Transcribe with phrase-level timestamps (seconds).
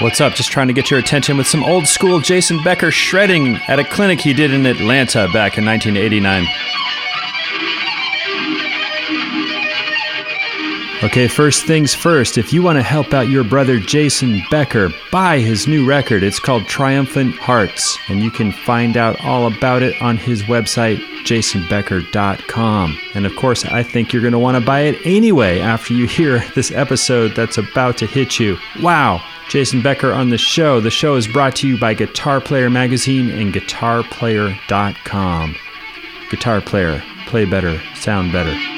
[0.00, 0.34] What's up?
[0.34, 3.84] Just trying to get your attention with some old school Jason Becker shredding at a
[3.84, 6.46] clinic he did in Atlanta back in 1989.
[11.00, 15.38] Okay, first things first, if you want to help out your brother Jason Becker, buy
[15.38, 16.24] his new record.
[16.24, 20.98] It's called Triumphant Hearts, and you can find out all about it on his website,
[21.22, 22.98] jasonbecker.com.
[23.14, 26.08] And of course, I think you're going to want to buy it anyway after you
[26.08, 28.56] hear this episode that's about to hit you.
[28.82, 29.22] Wow!
[29.48, 30.80] Jason Becker on the show.
[30.80, 35.56] The show is brought to you by Guitar Player Magazine and GuitarPlayer.com.
[36.28, 38.77] Guitar Player, play better, sound better.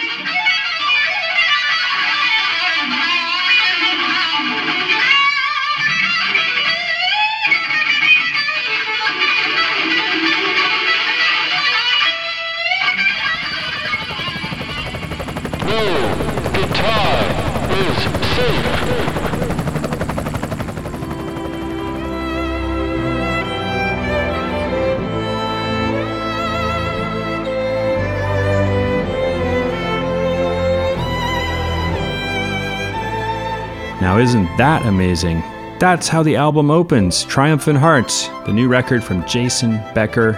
[34.41, 35.41] Isn't that amazing?
[35.79, 40.35] That's how the album opens Triumphant Hearts, the new record from Jason Becker,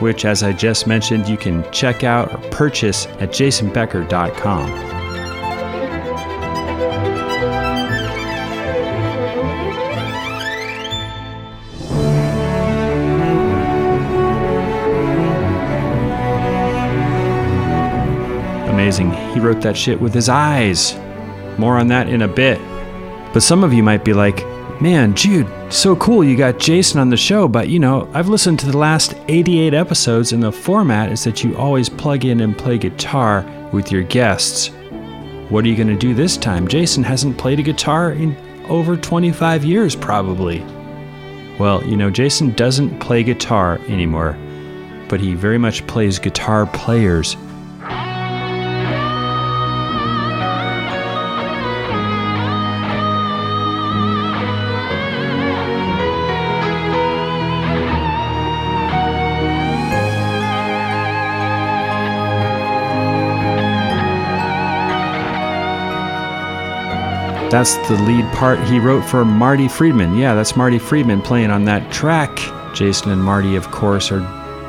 [0.00, 4.70] which, as I just mentioned, you can check out or purchase at jasonbecker.com.
[18.70, 19.12] Amazing.
[19.34, 20.94] He wrote that shit with his eyes.
[21.58, 22.60] More on that in a bit.
[23.36, 24.46] But some of you might be like,
[24.80, 28.58] man, Jude, so cool you got Jason on the show, but you know, I've listened
[28.60, 32.56] to the last 88 episodes, and the format is that you always plug in and
[32.56, 34.68] play guitar with your guests.
[35.50, 36.66] What are you going to do this time?
[36.66, 38.34] Jason hasn't played a guitar in
[38.70, 40.60] over 25 years, probably.
[41.58, 44.32] Well, you know, Jason doesn't play guitar anymore,
[45.10, 47.36] but he very much plays guitar players.
[67.56, 70.14] That's the lead part he wrote for Marty Friedman.
[70.14, 72.38] Yeah, that's Marty Friedman playing on that track.
[72.74, 74.20] Jason and Marty, of course, are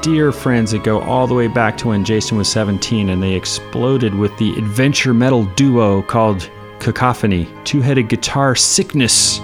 [0.02, 3.34] dear friends that go all the way back to when Jason was 17 and they
[3.34, 6.50] exploded with the adventure metal duo called
[6.80, 9.42] Cacophony, two headed guitar sickness.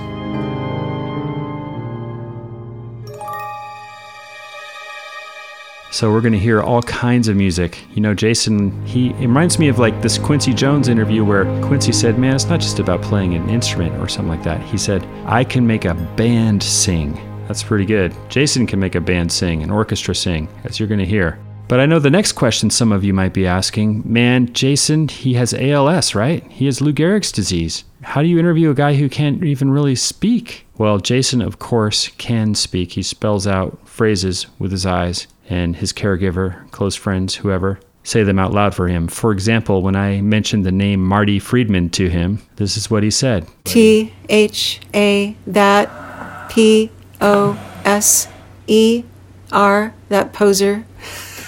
[5.94, 7.78] So we're going to hear all kinds of music.
[7.94, 12.18] You know, Jason, he reminds me of like this Quincy Jones interview where Quincy said,
[12.18, 15.44] "Man, it's not just about playing an instrument or something like that." He said, "I
[15.44, 17.14] can make a band sing."
[17.48, 18.12] That's pretty good.
[18.28, 21.38] Jason can make a band sing, an orchestra sing, as you're going to hear.
[21.68, 25.36] But I know the next question some of you might be asking, man, Jason, he
[25.36, 26.44] has ALS, right?
[26.50, 27.84] He has Lou Gehrig's disease.
[28.02, 30.66] How do you interview a guy who can't even really speak?
[30.76, 32.94] Well, Jason, of course, can speak.
[32.94, 38.40] He spells out phrases with his eyes and his caregiver, close friends, whoever, say them
[38.40, 39.08] out loud for him.
[39.08, 43.12] For example, when I mentioned the name Marty Friedman to him, this is what he
[43.12, 46.90] said T H A that P
[47.22, 48.28] O S
[48.68, 49.04] E
[49.52, 50.86] R that poser.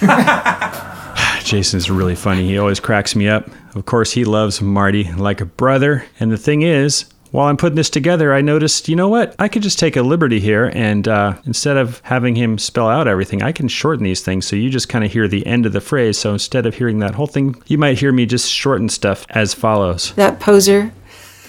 [1.44, 2.48] Jason's really funny.
[2.48, 3.50] He always cracks me up.
[3.76, 6.06] Of course, he loves Marty like a brother.
[6.20, 7.06] And the thing is,
[7.36, 9.36] while I'm putting this together, I noticed, you know what?
[9.38, 13.10] I could just take a liberty here, and uh, instead of having him spell out
[13.10, 15.74] everything, I can shorten these things so you just kind of hear the end of
[15.74, 16.18] the phrase.
[16.18, 19.54] So instead of hearing that whole thing, you might hear me just shorten stuff as
[19.54, 20.14] follows.
[20.14, 20.94] That poser.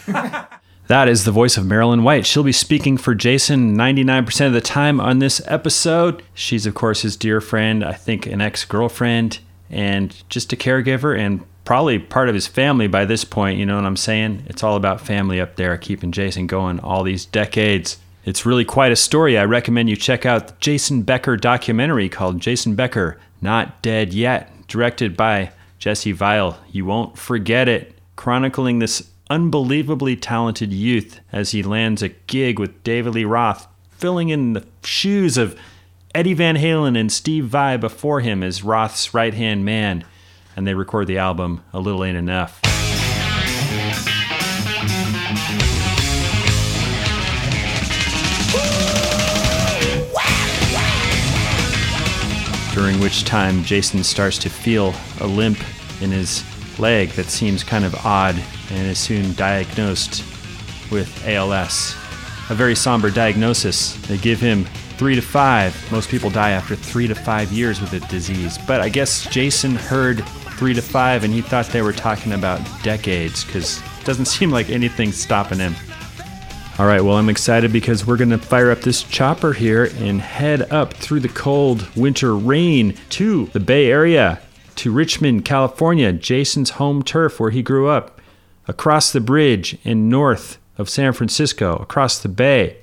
[0.89, 2.27] That is the voice of Marilyn White.
[2.27, 6.23] She'll be speaking for Jason 99% of the time on this episode.
[6.33, 9.41] She's, of course, his dear friend, I think an ex girlfriend,
[9.71, 13.59] and just a caregiver and probably part of his family by this point.
[13.59, 14.45] You know what I'm saying?
[14.47, 17.99] It's all about family up there, keeping Jason going all these decades.
[18.25, 19.37] It's really quite a story.
[19.39, 24.67] I recommend you check out the Jason Becker documentary called Jason Becker Not Dead Yet,
[24.69, 26.59] directed by Jesse Vile.
[26.71, 32.83] You won't forget it, chronicling this unbelievably talented youth as he lands a gig with
[32.85, 35.59] David Lee Roth, filling in the shoes of
[36.17, 40.03] Eddie Van Halen and Steve Vai before him as Roth's right hand man,
[40.57, 42.59] and they record the album A Little Ain't Enough.
[52.73, 55.59] during which time Jason starts to feel a limp
[56.01, 56.43] in his
[56.79, 60.25] leg that seems kind of odd and is soon diagnosed
[60.91, 61.95] with ALS.
[62.49, 63.95] A very somber diagnosis.
[64.07, 64.67] They give him
[64.97, 65.77] three to five.
[65.93, 68.59] Most people die after three to five years with the disease.
[68.67, 70.27] But I guess Jason heard
[70.57, 74.51] three to five and he thought they were talking about decades because it doesn't seem
[74.51, 75.75] like anything's stopping him.
[76.79, 80.21] All right, well, I'm excited because we're going to fire up this chopper here and
[80.21, 84.43] head up through the cold winter rain to the Bay Area,
[84.77, 88.21] to Richmond, California, Jason's home turf where he grew up,
[88.69, 92.77] across the bridge and north of San Francisco, across the bay.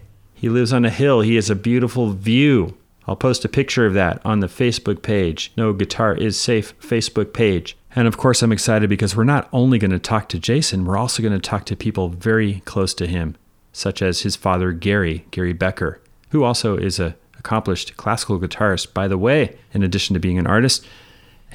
[0.44, 1.22] He lives on a hill.
[1.22, 2.76] He has a beautiful view.
[3.08, 7.32] I'll post a picture of that on the Facebook page, No Guitar is Safe Facebook
[7.32, 7.78] page.
[7.96, 10.98] And of course, I'm excited because we're not only going to talk to Jason, we're
[10.98, 13.38] also going to talk to people very close to him,
[13.72, 16.02] such as his father, Gary, Gary Becker,
[16.32, 20.48] who also is a accomplished classical guitarist, by the way, in addition to being an
[20.48, 20.86] artist.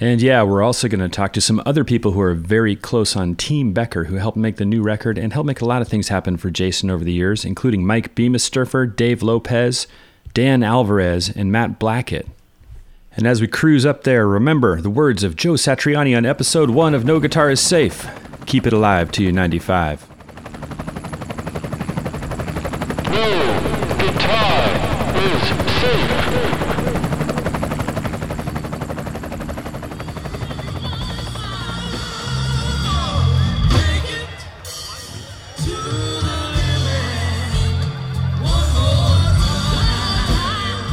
[0.01, 3.17] And yeah, we're also going to talk to some other people who are very close
[3.17, 5.89] on Team Becker who helped make the new record and helped make a lot of
[5.89, 9.89] things happen for Jason over the years, including Mike Bemesderfer, Dave Lopez,
[10.35, 12.29] Dan Alvarez, and Matt Blackett.
[13.17, 16.95] And as we cruise up there, remember the words of Joe Satriani on episode 1
[16.95, 18.09] of No Guitar is Safe.
[18.47, 20.09] Keep it alive to you 95.
[23.11, 23.48] No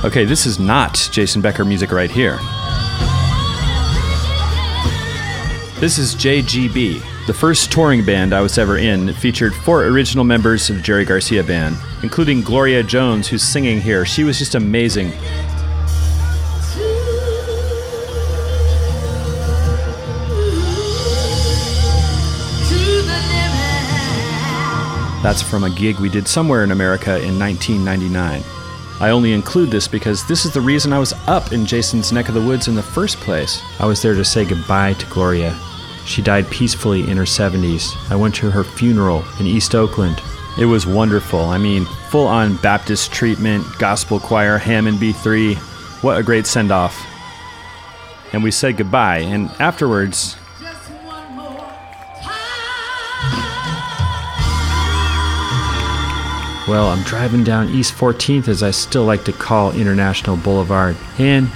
[0.05, 2.37] Okay, this is not Jason Becker music right here.
[5.79, 9.09] This is JGB, the first touring band I was ever in.
[9.09, 13.81] It featured four original members of the Jerry Garcia Band, including Gloria Jones, who's singing
[13.81, 14.05] here.
[14.05, 15.09] She was just amazing.
[25.23, 28.54] That's from a gig we did somewhere in America in 1999.
[28.99, 32.29] I only include this because this is the reason I was up in Jason's neck
[32.29, 33.61] of the woods in the first place.
[33.79, 35.57] I was there to say goodbye to Gloria.
[36.05, 37.95] She died peacefully in her 70s.
[38.09, 40.21] I went to her funeral in East Oakland.
[40.57, 41.41] It was wonderful.
[41.41, 45.57] I mean, full on Baptist treatment, gospel choir, Hammond B3.
[46.01, 47.05] What a great send off.
[48.31, 50.37] And we said goodbye, and afterwards,
[56.67, 61.47] Well, I'm driving down East 14th, as I still like to call International Boulevard, and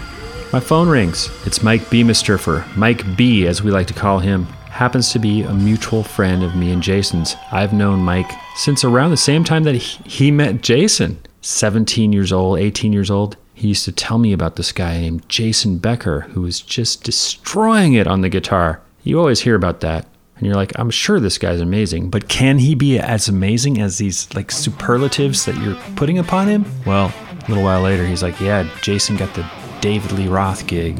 [0.53, 1.31] my phone rings.
[1.47, 4.45] It's Mike Bemesderfer, Mike B, as we like to call him.
[4.69, 7.35] Happens to be a mutual friend of me and Jason's.
[7.51, 11.19] I've known Mike since around the same time that he met Jason.
[11.41, 13.35] 17 years old, 18 years old.
[13.55, 17.93] He used to tell me about this guy named Jason Becker, who was just destroying
[17.93, 18.79] it on the guitar.
[19.01, 20.05] You always hear about that
[20.39, 23.97] and you're like, I'm sure this guy's amazing, but can he be as amazing as
[23.97, 26.65] these like superlatives that you're putting upon him?
[26.85, 29.45] Well, a little while later, he's like, Yeah, Jason got the
[29.81, 30.97] David Lee Roth gig.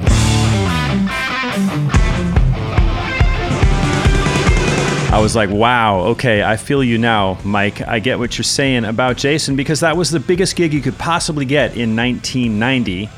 [5.12, 7.82] I was like, wow, okay, I feel you now, Mike.
[7.88, 10.98] I get what you're saying about Jason because that was the biggest gig you could
[10.98, 13.10] possibly get in 1990.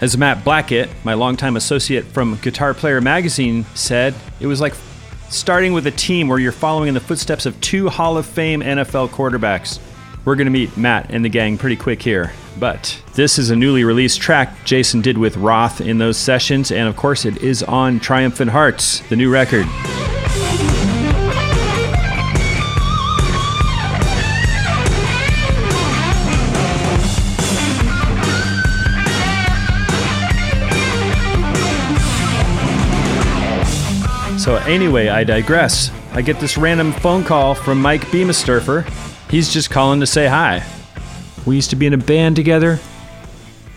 [0.00, 4.74] As Matt Blackett, my longtime associate from Guitar Player magazine, said, it was like
[5.30, 8.60] starting with a team where you're following in the footsteps of two Hall of Fame
[8.60, 9.78] NFL quarterbacks.
[10.24, 12.32] We're going to meet Matt and the gang pretty quick here.
[12.58, 16.88] But this is a newly released track Jason did with Roth in those sessions, and
[16.88, 19.66] of course, it is on Triumphant Hearts, the new record.
[34.48, 35.90] So, anyway, I digress.
[36.12, 38.88] I get this random phone call from Mike Bemesderfer.
[39.30, 40.64] He's just calling to say hi.
[41.44, 42.78] We used to be in a band together.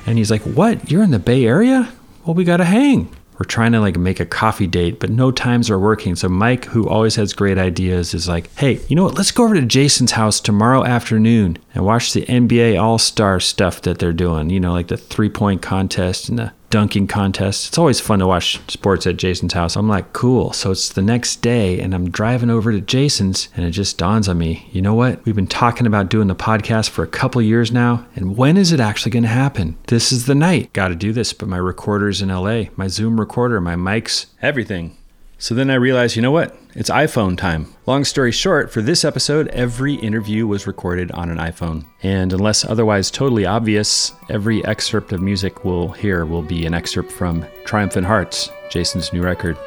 [0.06, 0.90] And he's like, What?
[0.90, 1.92] You're in the Bay Area?
[2.24, 3.14] Well, we gotta hang.
[3.34, 6.16] We're trying to like make a coffee date, but no times are working.
[6.16, 9.16] So Mike, who always has great ideas, is like, hey, you know what?
[9.16, 13.82] Let's go over to Jason's house tomorrow afternoon and watch the NBA All Star stuff
[13.82, 14.50] that they're doing.
[14.50, 17.68] You know, like the three point contest and the dunking contest.
[17.68, 19.76] It's always fun to watch sports at Jason's house.
[19.76, 20.54] I'm like, cool.
[20.54, 24.28] So it's the next day, and I'm driving over to Jason's, and it just dawns
[24.28, 25.24] on me you know what?
[25.26, 28.72] We've been talking about doing the podcast for a couple years now, and when is
[28.72, 29.78] it actually going to happen?
[29.88, 30.72] This is the night.
[30.74, 34.98] Got to do this, but my recorder's in LA, my Zoom recorder, my mics, everything.
[35.42, 36.56] So then I realized, you know what?
[36.76, 37.66] It's iPhone time.
[37.88, 41.84] Long story short, for this episode, every interview was recorded on an iPhone.
[42.04, 47.12] And unless otherwise totally obvious, every excerpt of music we'll hear will be an excerpt
[47.12, 49.58] from Triumphant Hearts, Jason's new record.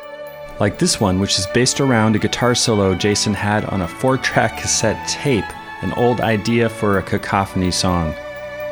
[0.61, 4.17] Like this one, which is based around a guitar solo Jason had on a four
[4.17, 5.45] track cassette tape,
[5.83, 8.15] an old idea for a cacophony song,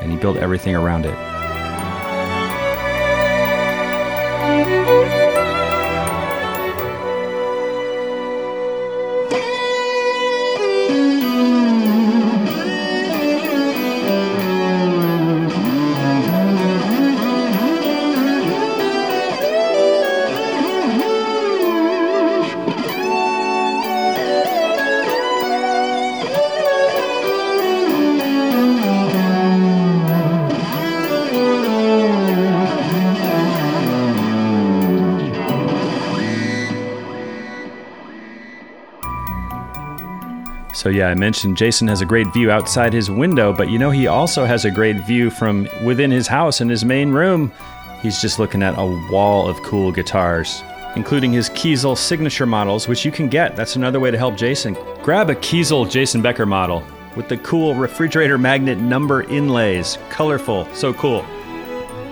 [0.00, 1.31] and he built everything around it.
[40.82, 43.92] So, yeah, I mentioned Jason has a great view outside his window, but you know,
[43.92, 47.52] he also has a great view from within his house in his main room.
[48.00, 50.60] He's just looking at a wall of cool guitars,
[50.96, 53.54] including his Kiesel signature models, which you can get.
[53.54, 54.76] That's another way to help Jason.
[55.04, 56.82] Grab a Kiesel Jason Becker model
[57.14, 59.98] with the cool refrigerator magnet number inlays.
[60.10, 61.24] Colorful, so cool.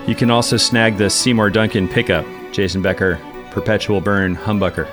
[0.07, 3.19] You can also snag the Seymour Duncan pickup, Jason Becker
[3.50, 4.89] Perpetual Burn Humbucker.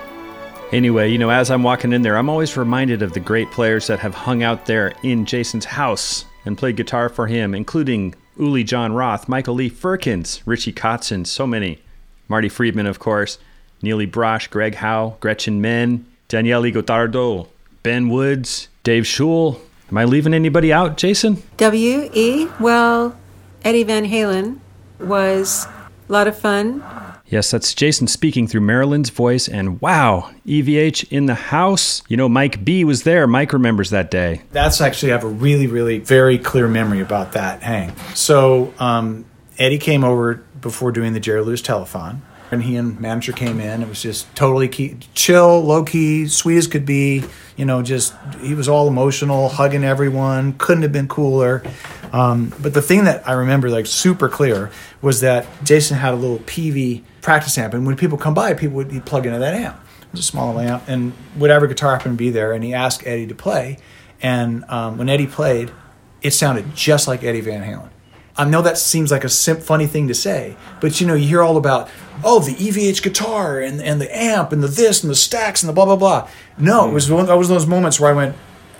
[0.74, 3.88] Anyway, you know, as I'm walking in there, I'm always reminded of the great players
[3.88, 8.66] that have hung out there in Jason's house and played guitar for him, including Uli
[8.66, 11.82] John Roth, Michael Lee Firkins, Richie Kotzen, so many.
[12.28, 13.40] Marty Friedman, of course,
[13.82, 17.48] Nili Brosh, Greg Howe, Gretchen Menn, Daniele Gottardo,
[17.84, 19.60] Ben Woods, Dave Schul.
[19.90, 21.42] Am I leaving anybody out, Jason?
[21.56, 22.50] W E.
[22.60, 23.16] Well,
[23.64, 24.60] Eddie Van Halen
[25.00, 25.66] was
[26.10, 26.84] a lot of fun.
[27.30, 32.02] Yes, that's Jason speaking through Marilyn's voice, and wow, EVH in the house.
[32.08, 33.28] You know, Mike B was there.
[33.28, 34.44] Mike remembers that day.
[34.52, 37.94] That's actually I have a really, really very clear memory about that hang.
[38.16, 39.26] So um,
[39.58, 42.20] Eddie came over before doing the Jerry Lewis telethon,
[42.52, 43.82] and he and manager came in.
[43.82, 47.24] It was just totally key, chill, low key, sweet as could be.
[47.56, 50.54] You know, just he was all emotional, hugging everyone.
[50.54, 51.64] Couldn't have been cooler.
[52.14, 56.18] Um, but the thing that I remember like super clear was that Jason had a
[56.18, 59.78] little Peavey practice amp, and when people come by, people would plug into that amp.
[60.02, 63.06] It was a small amp, and whatever guitar happened to be there, and he asked
[63.06, 63.78] Eddie to play.
[64.22, 65.72] And um, when Eddie played,
[66.22, 67.90] it sounded just like Eddie Van Halen.
[68.38, 71.28] I know that seems like a sim- funny thing to say, but you know, you
[71.28, 71.90] hear all about,
[72.24, 75.70] oh, the EVH guitar and, and the amp and the this and the stacks and
[75.70, 76.30] the blah, blah, blah.
[76.58, 78.36] No, it was one, that was those moments where I went,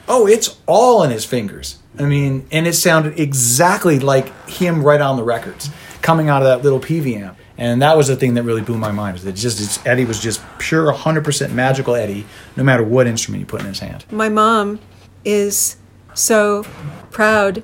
[0.08, 1.80] oh, it's all in his fingers.
[2.00, 5.70] I mean, and it sounded exactly like him right on the records
[6.02, 7.38] coming out of that little Peavey amp.
[7.58, 9.18] And that was the thing that really blew my mind.
[9.18, 13.40] Is that just it's, Eddie was just pure 100% magical Eddie, no matter what instrument
[13.40, 14.06] you put in his hand.
[14.12, 14.80] My mom
[15.26, 15.78] is
[16.14, 16.64] so
[17.10, 17.64] proud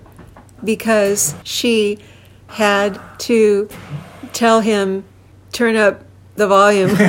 [0.63, 2.00] because she
[2.48, 3.70] had to
[4.32, 5.03] tell him
[5.51, 6.03] turn up
[6.36, 6.91] the volume.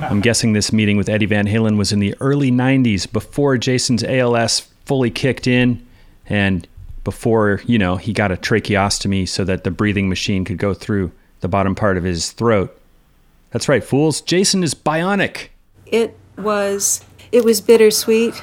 [0.00, 4.02] I'm guessing this meeting with Eddie Van Halen was in the early 90s before Jason's
[4.02, 5.86] ALS fully kicked in
[6.26, 6.66] and
[7.04, 11.12] before, you know, he got a tracheostomy so that the breathing machine could go through
[11.40, 12.78] the bottom part of his throat.
[13.50, 14.20] That's right, fools.
[14.20, 15.48] Jason is bionic.
[15.86, 18.42] it was it was bittersweet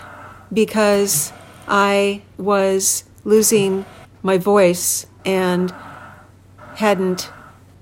[0.54, 1.34] because
[1.68, 3.86] I was losing
[4.24, 5.74] my voice and
[6.76, 7.30] hadn't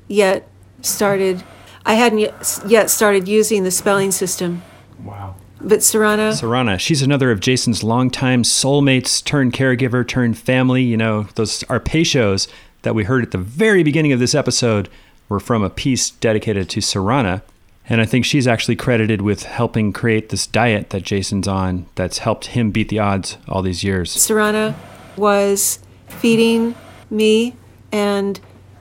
[0.07, 0.47] yet
[0.81, 1.43] started
[1.85, 4.61] I hadn't yet- yet started using the spelling system.
[5.01, 5.35] Wow.
[5.61, 10.83] But Serrana, Sarana, she's another of Jason's longtime soulmates turned caregiver turned family.
[10.83, 12.47] You know, those arpeggios
[12.81, 14.89] that we heard at the very beginning of this episode
[15.29, 17.41] were from a piece dedicated to Sarana.
[17.89, 22.17] And I think she's actually credited with helping create this diet that Jason's on that's
[22.17, 24.13] helped him beat the odds all these years.
[24.13, 24.75] Serrana
[25.17, 26.75] was feeding
[27.09, 27.55] me
[27.91, 28.39] and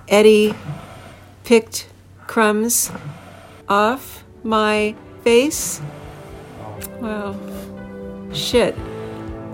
[0.09, 0.55] Eddie
[1.45, 1.89] picked
[2.27, 2.91] crumbs
[3.69, 5.81] off my face.
[7.01, 7.39] Well,
[8.33, 8.77] shit.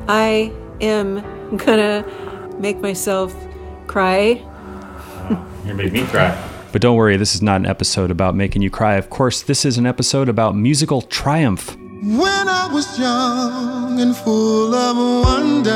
[0.08, 2.04] I am gonna
[2.58, 3.34] make myself
[3.86, 4.42] cry.
[5.64, 6.36] You made me cry.
[6.72, 8.96] But don't worry, this is not an episode about making you cry.
[8.96, 11.76] Of course, this is an episode about musical triumph.
[12.02, 15.70] When I was young and full of wonder.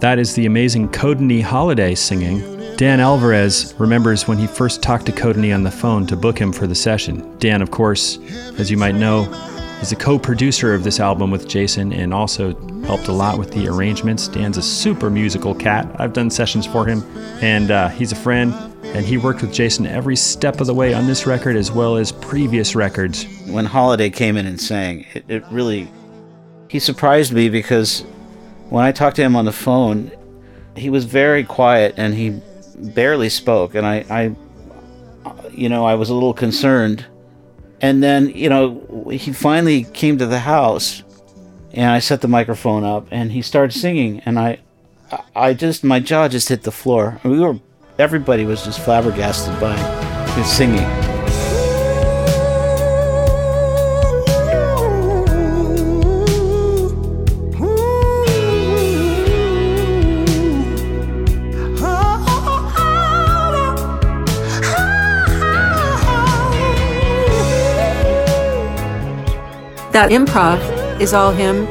[0.00, 2.40] That is the amazing Codany Holiday singing.
[2.76, 6.52] Dan Alvarez remembers when he first talked to Codany on the phone to book him
[6.52, 7.38] for the session.
[7.38, 8.18] Dan, of course,
[8.58, 9.32] as you might know,
[9.80, 13.52] is a co producer of this album with Jason and also helped a lot with
[13.52, 14.26] the arrangements.
[14.26, 15.88] Dan's a super musical cat.
[16.00, 17.04] I've done sessions for him,
[17.40, 18.71] and uh, he's a friend.
[18.82, 21.96] And he worked with Jason every step of the way on this record as well
[21.96, 23.26] as previous records.
[23.46, 25.88] when Holiday came in and sang, it, it really
[26.68, 28.00] he surprised me because
[28.70, 30.10] when I talked to him on the phone,
[30.74, 32.40] he was very quiet and he
[32.76, 34.34] barely spoke, and I, I
[35.52, 37.04] you know, I was a little concerned.
[37.80, 41.02] And then, you know, he finally came to the house,
[41.72, 44.58] and I set the microphone up, and he started singing, and I,
[45.36, 47.20] I just my jaw just hit the floor.
[47.24, 47.58] We were,
[48.02, 49.76] everybody was just flabbergasted by
[50.32, 50.78] his singing.
[69.92, 71.68] That improv is all him.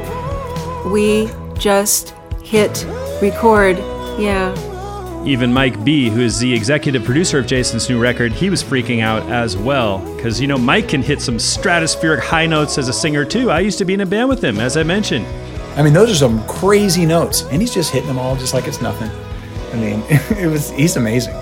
[0.93, 2.85] We just hit
[3.21, 3.77] record.
[4.17, 4.70] Yeah.
[5.25, 9.03] Even Mike B, who is the executive producer of Jason's new record, he was freaking
[9.03, 9.99] out as well.
[10.15, 13.51] Because, you know, Mike can hit some stratospheric high notes as a singer, too.
[13.51, 15.27] I used to be in a band with him, as I mentioned.
[15.75, 18.67] I mean, those are some crazy notes, and he's just hitting them all just like
[18.67, 19.11] it's nothing.
[19.71, 20.03] I mean,
[20.37, 21.33] it was he's amazing.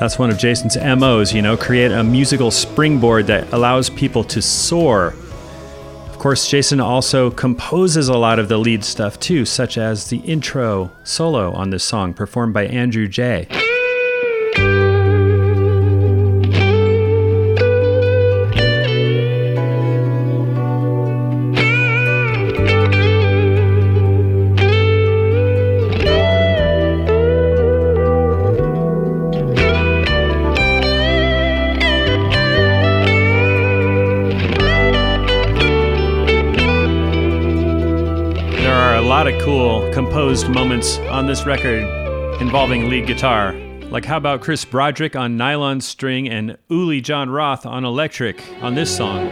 [0.00, 4.40] That's one of Jason's MOs, you know, create a musical springboard that allows people to
[4.40, 5.14] soar.
[6.26, 10.16] Of course, Jason also composes a lot of the lead stuff too, such as the
[10.16, 13.46] intro solo on this song performed by Andrew J.
[39.96, 41.82] composed moments on this record
[42.38, 43.54] involving lead guitar.
[43.84, 48.74] Like, how about Chris Broderick on nylon string and Uli John Roth on electric on
[48.74, 49.26] this song?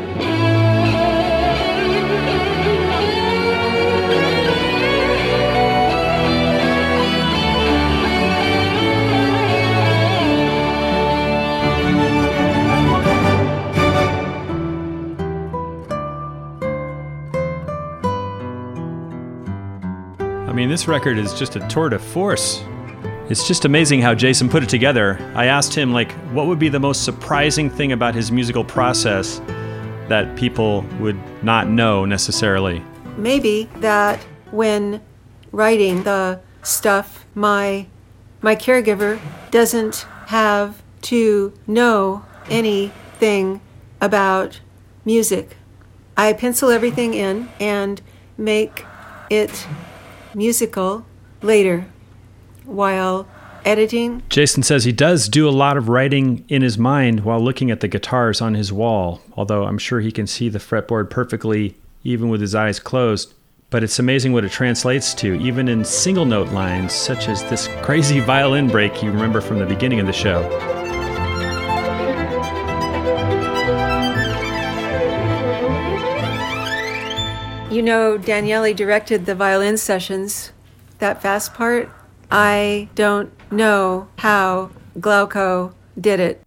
[20.74, 22.60] This record is just a tour de force.
[23.30, 25.20] It's just amazing how Jason put it together.
[25.36, 29.40] I asked him, like, what would be the most surprising thing about his musical process
[30.08, 32.82] that people would not know necessarily?
[33.16, 35.00] Maybe that when
[35.52, 37.86] writing the stuff, my
[38.42, 39.20] my caregiver
[39.52, 43.60] doesn't have to know anything
[44.00, 44.58] about
[45.04, 45.56] music.
[46.16, 48.02] I pencil everything in and
[48.36, 48.84] make
[49.30, 49.68] it
[50.34, 51.04] musical
[51.42, 51.86] later
[52.64, 53.26] while
[53.64, 54.22] editing.
[54.28, 57.80] Jason says he does do a lot of writing in his mind while looking at
[57.80, 62.28] the guitars on his wall, although I'm sure he can see the fretboard perfectly even
[62.28, 63.34] with his eyes closed.
[63.70, 67.68] But it's amazing what it translates to, even in single note lines, such as this
[67.82, 70.83] crazy violin break you remember from the beginning of the show.
[77.74, 80.52] You know, Daniele directed the violin sessions,
[81.00, 81.90] that fast part.
[82.30, 86.40] I don't know how Glauco did it.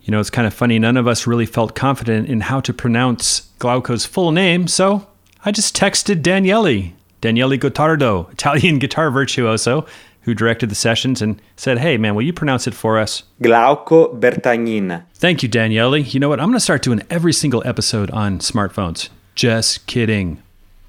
[0.00, 2.72] You know, it's kind of funny, none of us really felt confident in how to
[2.72, 5.06] pronounce Glauco's full name, so
[5.44, 9.84] I just texted Daniele, Daniele Gottardo, Italian guitar virtuoso,
[10.22, 13.24] who directed the sessions, and said, Hey, man, will you pronounce it for us?
[13.42, 15.04] Glauco Bertagnin.
[15.16, 15.98] Thank you, Daniele.
[15.98, 16.40] You know what?
[16.40, 19.10] I'm going to start doing every single episode on smartphones.
[19.34, 20.42] Just kidding.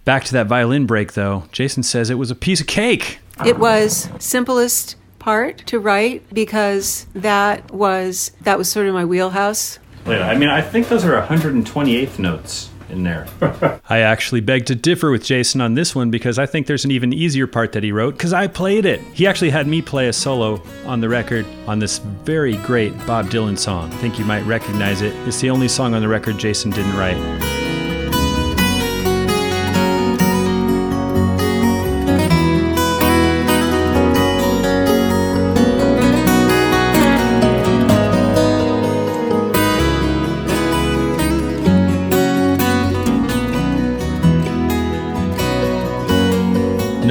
[0.05, 1.43] Back to that violin break, though.
[1.51, 3.19] Jason says it was a piece of cake.
[3.45, 9.79] It was simplest part to write because that was that was sort of my wheelhouse.
[10.05, 13.25] Wait, I mean, I think those are 128th notes in there.
[13.89, 16.91] I actually beg to differ with Jason on this one because I think there's an
[16.91, 18.99] even easier part that he wrote because I played it.
[19.13, 23.27] He actually had me play a solo on the record on this very great Bob
[23.27, 23.93] Dylan song.
[23.93, 25.15] I think you might recognize it.
[25.25, 27.62] It's the only song on the record Jason didn't write.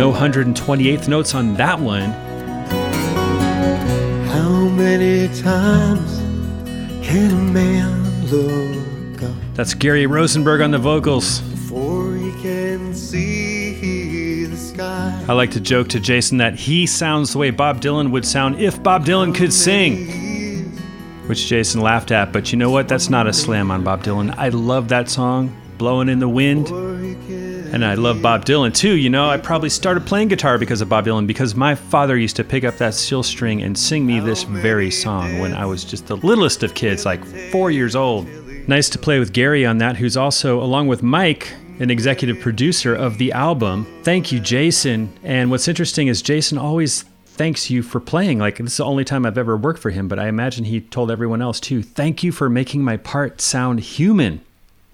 [0.02, 2.10] No 128th notes on that one.
[4.32, 6.18] How many times
[7.06, 11.40] can a man look up That's Gary Rosenberg on the vocals.
[11.42, 15.24] before he can see the sky?
[15.28, 18.60] I like to joke to Jason that he sounds the way Bob Dylan would sound
[18.60, 20.72] if Bob Dylan could sing.
[21.28, 22.32] which Jason laughed at.
[22.32, 22.88] But you know what?
[22.88, 24.34] That's not a slam on Bob Dylan.
[24.36, 26.91] I love that song, Blowing in the Wind.
[27.72, 28.96] And I love Bob Dylan too.
[28.96, 32.36] You know, I probably started playing guitar because of Bob Dylan because my father used
[32.36, 35.82] to pick up that steel string and sing me this very song when I was
[35.82, 38.28] just the littlest of kids, like four years old.
[38.68, 42.94] Nice to play with Gary on that, who's also, along with Mike, an executive producer
[42.94, 43.86] of the album.
[44.02, 45.10] Thank you, Jason.
[45.24, 48.38] And what's interesting is Jason always thanks you for playing.
[48.38, 50.82] Like, this is the only time I've ever worked for him, but I imagine he
[50.82, 51.82] told everyone else too.
[51.82, 54.42] Thank you for making my part sound human.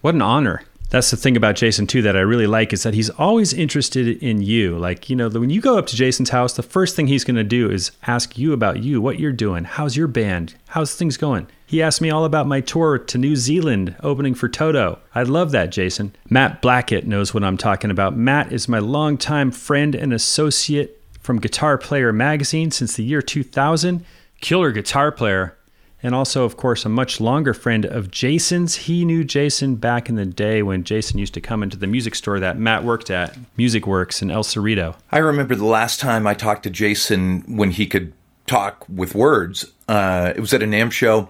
[0.01, 0.63] What an honor.
[0.91, 4.23] That's the thing about Jason too that I really like is that he's always interested
[4.23, 4.79] in you.
[4.79, 7.37] Like, you know, when you go up to Jason's house, the first thing he's going
[7.37, 11.19] to do is ask you about you, what you're doing, how's your band, how's things
[11.19, 11.47] going.
[11.67, 15.01] He asked me all about my tour to New Zealand, opening for Toto.
[15.15, 16.17] I love that, Jason.
[16.31, 18.17] Matt Blackett knows what I'm talking about.
[18.17, 24.07] Matt is my longtime friend and associate from Guitar Player magazine since the year 2000.
[24.41, 25.58] Killer guitar player
[26.03, 28.75] and also, of course, a much longer friend of Jason's.
[28.77, 32.15] He knew Jason back in the day when Jason used to come into the music
[32.15, 34.95] store that Matt worked at, Music Works in El Cerrito.
[35.11, 38.13] I remember the last time I talked to Jason when he could
[38.47, 39.67] talk with words.
[39.89, 41.29] Uh, it was at a NAMM show.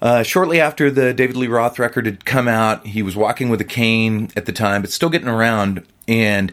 [0.00, 3.60] Uh, shortly after the David Lee Roth record had come out, he was walking with
[3.60, 5.84] a cane at the time, but still getting around.
[6.06, 6.52] And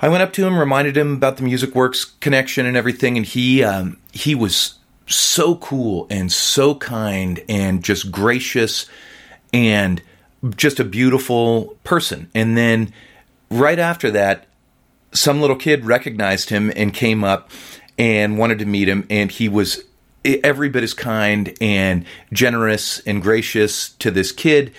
[0.00, 3.26] I went up to him, reminded him about the Music Works connection and everything, and
[3.26, 8.86] he um, he was so cool and so kind and just gracious
[9.52, 10.02] and
[10.56, 12.30] just a beautiful person.
[12.34, 12.92] And then
[13.50, 14.46] right after that,
[15.12, 17.50] some little kid recognized him and came up
[17.98, 19.84] and wanted to meet him, and he was
[20.24, 24.72] every bit as kind and generous and gracious to this kid.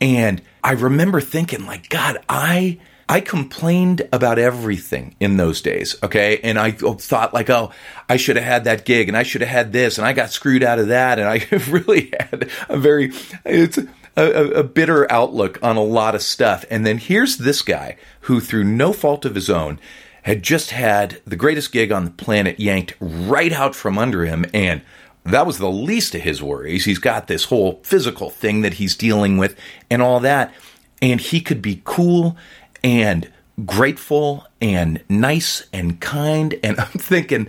[0.00, 2.78] And I remember thinking, like, God, I
[3.10, 6.38] I complained about everything in those days, okay?
[6.44, 7.72] And I thought like, oh,
[8.08, 10.30] I should have had that gig and I should have had this and I got
[10.30, 13.12] screwed out of that and I really had a very
[13.44, 13.78] it's
[14.16, 16.64] a, a, bitter outlook on a lot of stuff.
[16.70, 19.80] And then here's this guy who through no fault of his own
[20.22, 24.46] had just had the greatest gig on the planet yanked right out from under him
[24.54, 24.82] and
[25.24, 26.84] that was the least of his worries.
[26.84, 29.56] He's got this whole physical thing that he's dealing with
[29.90, 30.54] and all that.
[31.02, 32.36] And he could be cool
[32.82, 33.30] and
[33.64, 36.58] grateful and nice and kind.
[36.62, 37.48] And I'm thinking,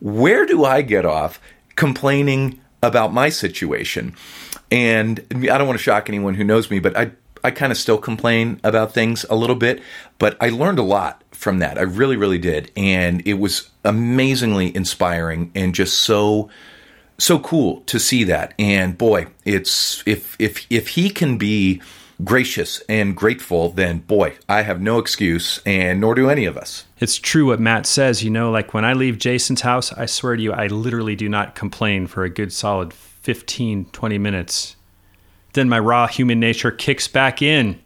[0.00, 1.40] where do I get off
[1.76, 4.14] complaining about my situation?
[4.70, 7.12] And I don't want to shock anyone who knows me, but I
[7.44, 9.80] I kind of still complain about things a little bit,
[10.18, 11.78] but I learned a lot from that.
[11.78, 16.50] I really, really did, and it was amazingly inspiring and just so
[17.18, 18.54] so cool to see that.
[18.58, 21.80] And boy, it's if if if he can be
[22.22, 26.84] gracious and grateful, then boy, I have no excuse, and nor do any of us.
[26.98, 28.24] It's true what Matt says.
[28.24, 31.28] You know, like when I leave Jason's house, I swear to you, I literally do
[31.28, 34.76] not complain for a good solid 15, 20 minutes.
[35.52, 37.80] Then my raw human nature kicks back in.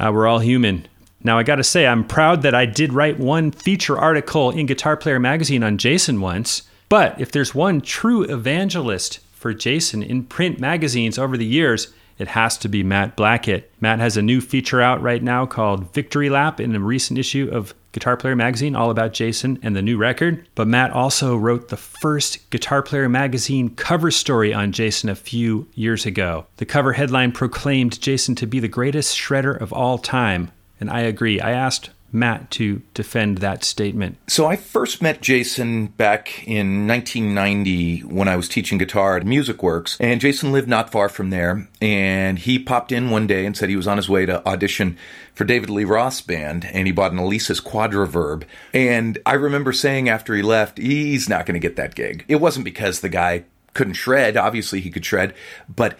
[0.00, 0.86] Uh, we're all human.
[1.24, 4.96] Now, I gotta say, I'm proud that I did write one feature article in Guitar
[4.96, 6.62] Player magazine on Jason once.
[6.88, 12.28] But if there's one true evangelist for Jason in print magazines over the years, it
[12.28, 13.70] has to be Matt Blackett.
[13.80, 17.48] Matt has a new feature out right now called Victory Lap in a recent issue
[17.52, 20.46] of Guitar Player Magazine, all about Jason and the new record.
[20.54, 25.66] But Matt also wrote the first Guitar Player Magazine cover story on Jason a few
[25.74, 26.46] years ago.
[26.58, 30.50] The cover headline proclaimed Jason to be the greatest shredder of all time.
[30.80, 31.40] And I agree.
[31.40, 34.16] I asked Matt to defend that statement?
[34.26, 39.62] So I first met Jason back in 1990 when I was teaching guitar at Music
[39.62, 41.68] Works, and Jason lived not far from there.
[41.80, 44.96] And he popped in one day and said he was on his way to audition
[45.34, 48.44] for David Lee Roth's band, and he bought an Alesis Quadraverb.
[48.72, 52.24] And I remember saying after he left, he's not going to get that gig.
[52.28, 53.44] It wasn't because the guy
[53.74, 54.36] couldn't shred.
[54.36, 55.34] Obviously, he could shred,
[55.74, 55.98] but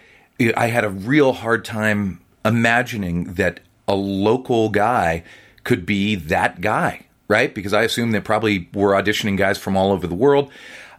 [0.57, 5.25] I had a real hard time imagining that a local guy
[5.68, 7.54] could be that guy, right?
[7.54, 10.50] Because I assume they probably were auditioning guys from all over the world.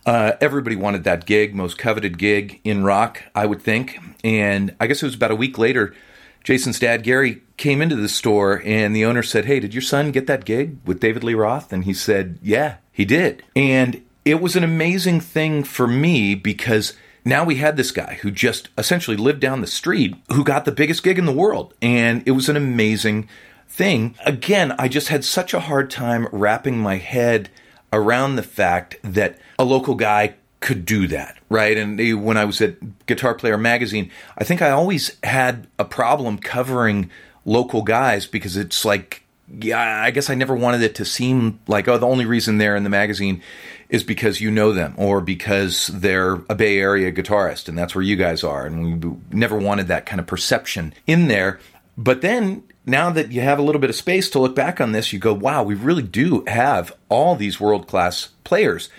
[0.06, 3.98] Uh, everybody wanted that gig, most coveted gig in rock, I would think.
[4.24, 5.96] And I guess it was about a week later,
[6.44, 10.12] Jason's dad, Gary, came into the store and the owner said, Hey, did your son
[10.12, 11.74] get that gig with David Lee Roth?
[11.74, 13.42] And he said, Yeah, he did.
[13.56, 16.94] And it was an amazing thing for me because
[17.26, 20.72] now we had this guy who just essentially lived down the street who got the
[20.72, 21.74] biggest gig in the world.
[21.82, 23.28] And it was an amazing
[23.70, 24.16] thing.
[24.26, 27.50] Again, I just had such a hard time wrapping my head
[27.94, 31.78] around the fact that a local guy could do that, right?
[31.78, 36.38] And when I was at Guitar Player magazine, I think I always had a problem
[36.38, 37.10] covering
[37.46, 39.24] local guys because it's like,
[39.62, 42.76] yeah, I guess I never wanted it to seem like, oh, the only reason they're
[42.76, 43.42] in the magazine
[43.90, 48.04] is because you know them or because they're a Bay Area guitarist and that's where
[48.04, 48.66] you guys are.
[48.66, 51.60] And we never wanted that kind of perception in there.
[51.98, 54.92] But then now that you have a little bit of space to look back on
[54.92, 58.90] this, you go, wow, we really do have all these world class players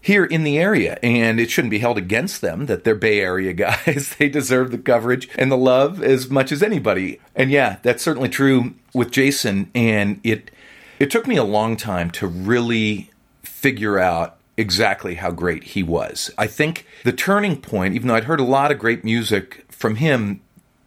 [0.00, 3.52] here in the area, and it shouldn't be held against them that they're Bay Area
[3.54, 4.14] guys.
[4.18, 7.20] they deserve the coverage and the love as much as anybody.
[7.34, 9.70] And yeah, that's certainly true with Jason.
[9.74, 10.50] And it
[10.98, 13.10] it took me a long time to really
[13.42, 16.30] figure out exactly how great he was.
[16.36, 19.96] I think the turning point, even though I'd heard a lot of great music from
[19.96, 20.40] him,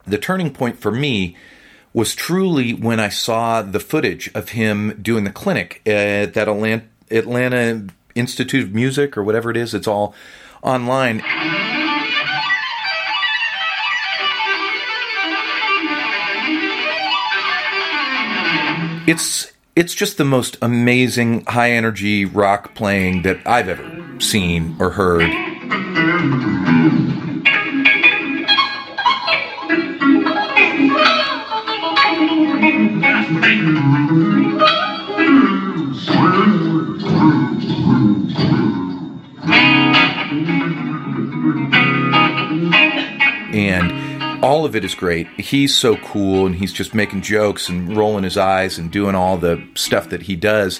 [0.05, 1.37] the turning point for me
[1.93, 7.87] was truly when I saw the footage of him doing the clinic at that Atlanta
[8.15, 9.73] Institute of Music or whatever it is.
[9.73, 10.15] It's all
[10.63, 11.21] online.
[19.07, 24.91] It's it's just the most amazing high energy rock playing that I've ever seen or
[24.91, 26.50] heard.
[43.69, 45.27] And all of it is great.
[45.39, 49.37] He's so cool and he's just making jokes and rolling his eyes and doing all
[49.37, 50.79] the stuff that he does.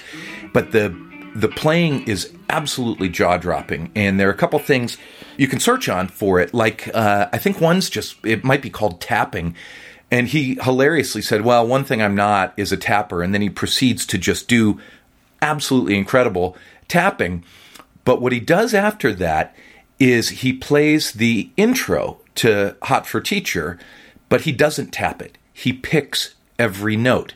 [0.54, 0.96] But the
[1.34, 4.98] the playing is absolutely jaw dropping, and there are a couple things
[5.38, 6.54] you can search on for it.
[6.54, 9.56] Like uh, I think one's just it might be called tapping,
[10.10, 13.50] and he hilariously said, "Well, one thing I'm not is a tapper," and then he
[13.50, 14.80] proceeds to just do
[15.42, 17.44] absolutely incredible tapping.
[18.04, 19.56] But what he does after that
[20.00, 23.78] is he plays the intro to Hot for Teacher,
[24.30, 25.38] but he doesn't tap it.
[25.54, 27.34] He picks every note.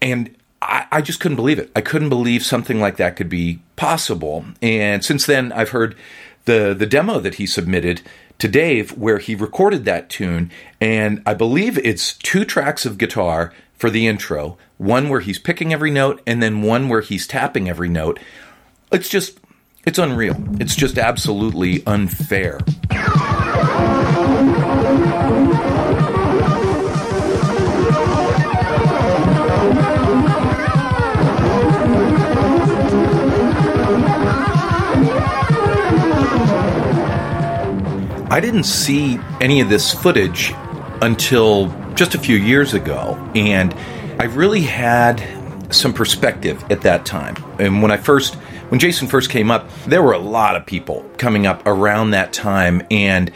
[0.00, 1.70] And I, I, just couldn't believe it.
[1.74, 4.44] I couldn't believe something like that could be possible.
[4.62, 5.96] And since then, I've heard
[6.44, 8.02] the, the demo that he submitted
[8.38, 10.50] to Dave where he recorded that tune.
[10.80, 15.74] And I believe it's two tracks of guitar for the intro one where he's picking
[15.74, 18.18] every note, and then one where he's tapping every note.
[18.90, 19.38] It's just,
[19.84, 20.36] it's unreal.
[20.60, 22.60] It's just absolutely unfair.
[38.32, 40.52] I didn't see any of this footage
[41.02, 43.74] until just a few years ago, and
[44.20, 45.20] I really had
[45.74, 47.36] some perspective at that time.
[47.58, 48.36] And when I first,
[48.70, 52.32] when Jason first came up, there were a lot of people coming up around that
[52.32, 53.32] time, and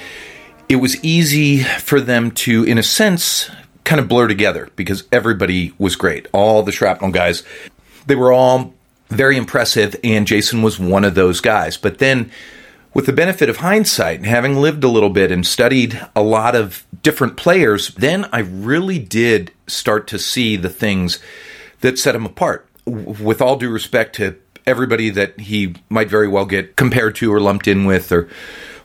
[0.68, 3.50] it was easy for them to, in a sense,
[3.82, 6.28] kind of blur together because everybody was great.
[6.32, 7.42] All the shrapnel guys,
[8.06, 8.74] they were all
[9.08, 11.76] very impressive, and Jason was one of those guys.
[11.76, 12.30] But then
[12.94, 16.54] with the benefit of hindsight and having lived a little bit and studied a lot
[16.54, 21.18] of different players, then I really did start to see the things
[21.80, 22.68] that set him apart.
[22.86, 27.40] With all due respect to everybody that he might very well get compared to or
[27.40, 28.28] lumped in with or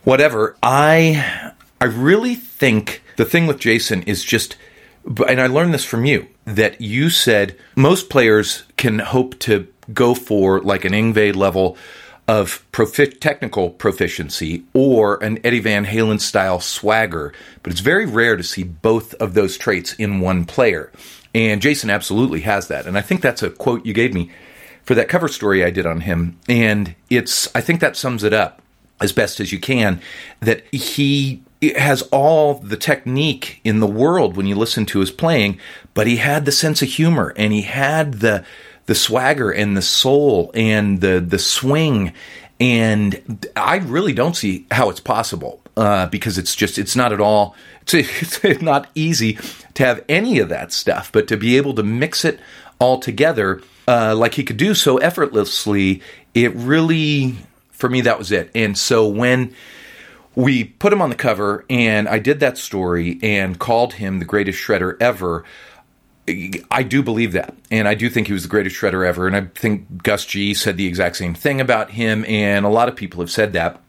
[0.04, 4.56] whatever, I I really think the thing with Jason is just
[5.28, 10.13] and I learned this from you that you said most players can hope to go
[10.13, 11.78] for like an Yngwie level
[12.28, 18.38] of profi- technical proficiency or an Eddie Van Halen style swagger, but it's very rare
[18.38, 20.92] to see both of those traits in one player.
[21.34, 22.86] And Jason absolutely has that.
[22.86, 24.30] And I think that's a quote you gave me
[24.84, 26.39] for that cover story I did on him.
[26.48, 28.62] And it's, I think that sums it up
[29.02, 30.02] as best as you can
[30.42, 31.42] that he
[31.78, 35.60] has all the technique in the world when you listen to his playing,
[35.94, 38.46] but he had the sense of humor and he had the,
[38.86, 42.13] the swagger and the soul and the the swing
[42.60, 47.22] and I really don't see how it's possible uh, because it's just it's not at
[47.22, 47.56] all
[47.94, 49.38] it's, it's not easy
[49.76, 52.39] to have any of that stuff, but to be able to mix it
[52.80, 56.02] all together uh, like he could do so effortlessly,
[56.36, 57.36] it really
[57.71, 58.52] for me that was it.
[58.54, 59.56] And so when
[60.36, 64.25] we put him on the cover and I did that story and called him the
[64.25, 65.43] greatest shredder ever.
[66.69, 67.56] I do believe that.
[67.71, 69.25] And I do think he was the greatest shredder ever.
[69.25, 72.23] And I think Gus G said the exact same thing about him.
[72.28, 73.82] And a lot of people have said that.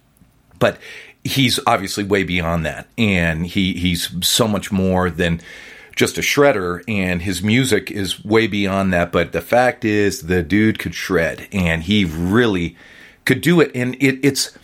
[0.58, 0.78] But
[1.22, 2.88] he's obviously way beyond that.
[2.96, 5.42] And he, he's so much more than
[5.96, 6.82] just a shredder.
[6.88, 9.12] And his music is way beyond that.
[9.12, 11.48] But the fact is, the dude could shred.
[11.52, 12.76] And he really
[13.24, 13.70] could do it.
[13.74, 14.56] And it, it's.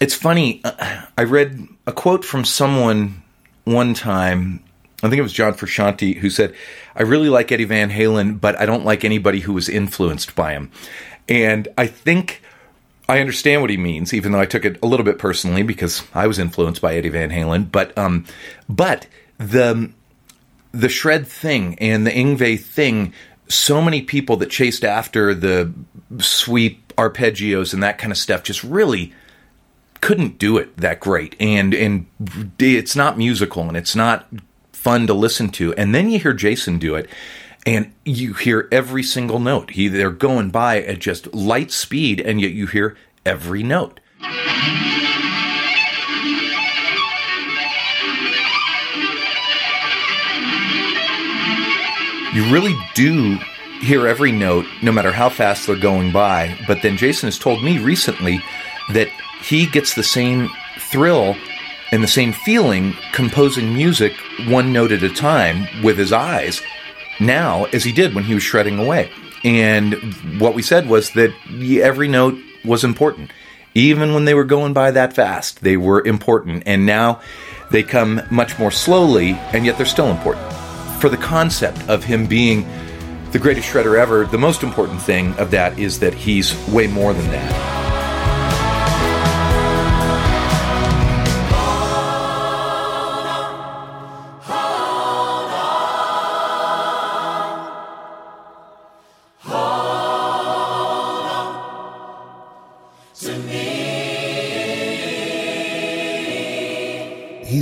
[0.00, 0.60] It's funny.
[1.16, 3.22] I read a quote from someone
[3.62, 4.64] one time
[5.04, 6.54] I think it was John Frusciante who said,
[6.96, 10.52] I really like Eddie Van Halen, but I don't like anybody who was influenced by
[10.52, 10.70] him.
[11.28, 12.40] And I think
[13.06, 16.02] I understand what he means, even though I took it a little bit personally because
[16.14, 17.70] I was influenced by Eddie Van Halen.
[17.70, 18.24] But um,
[18.66, 19.90] but the
[20.74, 23.12] the shred thing and the Yngwie thing,
[23.48, 25.72] so many people that chased after the
[26.18, 29.12] sweep arpeggios and that kind of stuff just really
[30.00, 31.36] couldn't do it that great.
[31.40, 32.06] And and
[32.58, 34.28] it's not musical and it's not
[34.72, 35.72] fun to listen to.
[35.74, 37.08] And then you hear Jason do it
[37.64, 39.70] and you hear every single note.
[39.70, 44.00] He they're going by at just light speed, and yet you hear every note.
[52.34, 53.38] You really do
[53.80, 56.58] hear every note, no matter how fast they're going by.
[56.66, 58.42] But then Jason has told me recently
[58.92, 59.08] that
[59.40, 61.36] he gets the same thrill
[61.92, 64.14] and the same feeling composing music
[64.48, 66.60] one note at a time with his eyes
[67.20, 69.10] now as he did when he was shredding away.
[69.44, 69.94] And
[70.40, 73.30] what we said was that every note was important.
[73.74, 76.62] Even when they were going by that fast, they were important.
[76.66, 77.20] And now
[77.70, 80.53] they come much more slowly, and yet they're still important.
[81.04, 82.66] For the concept of him being
[83.30, 87.12] the greatest shredder ever, the most important thing of that is that he's way more
[87.12, 87.83] than that.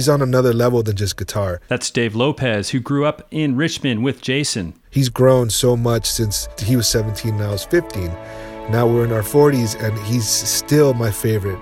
[0.02, 1.60] He's on another level than just guitar.
[1.68, 4.74] That's Dave Lopez, who grew up in Richmond with Jason.
[4.90, 8.08] He's grown so much since he was 17 and I was 15.
[8.72, 11.58] Now we're in our 40s and he's still my favorite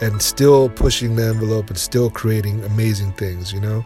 [0.00, 3.84] and still pushing the envelope and still creating amazing things, you know?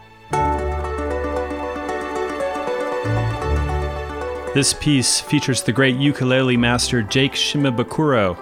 [4.53, 8.37] This piece features the great ukulele master Jake Shimabukuro,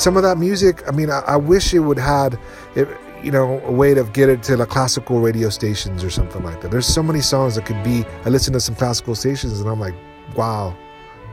[0.00, 2.38] some of that music, I mean, I, I wish it would had,
[2.74, 2.88] it,
[3.22, 6.60] you know, a way to get it to the classical radio stations or something like
[6.62, 6.70] that.
[6.70, 8.04] There's so many songs that could be.
[8.24, 9.94] I listen to some classical stations and I'm like,
[10.36, 10.76] wow,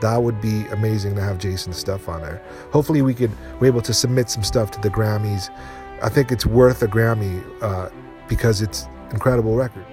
[0.01, 2.41] that would be amazing to have Jason's stuff on there.
[2.71, 5.49] Hopefully, we could we're able to submit some stuff to the Grammys.
[6.01, 7.89] I think it's worth a Grammy uh,
[8.27, 9.85] because it's incredible record.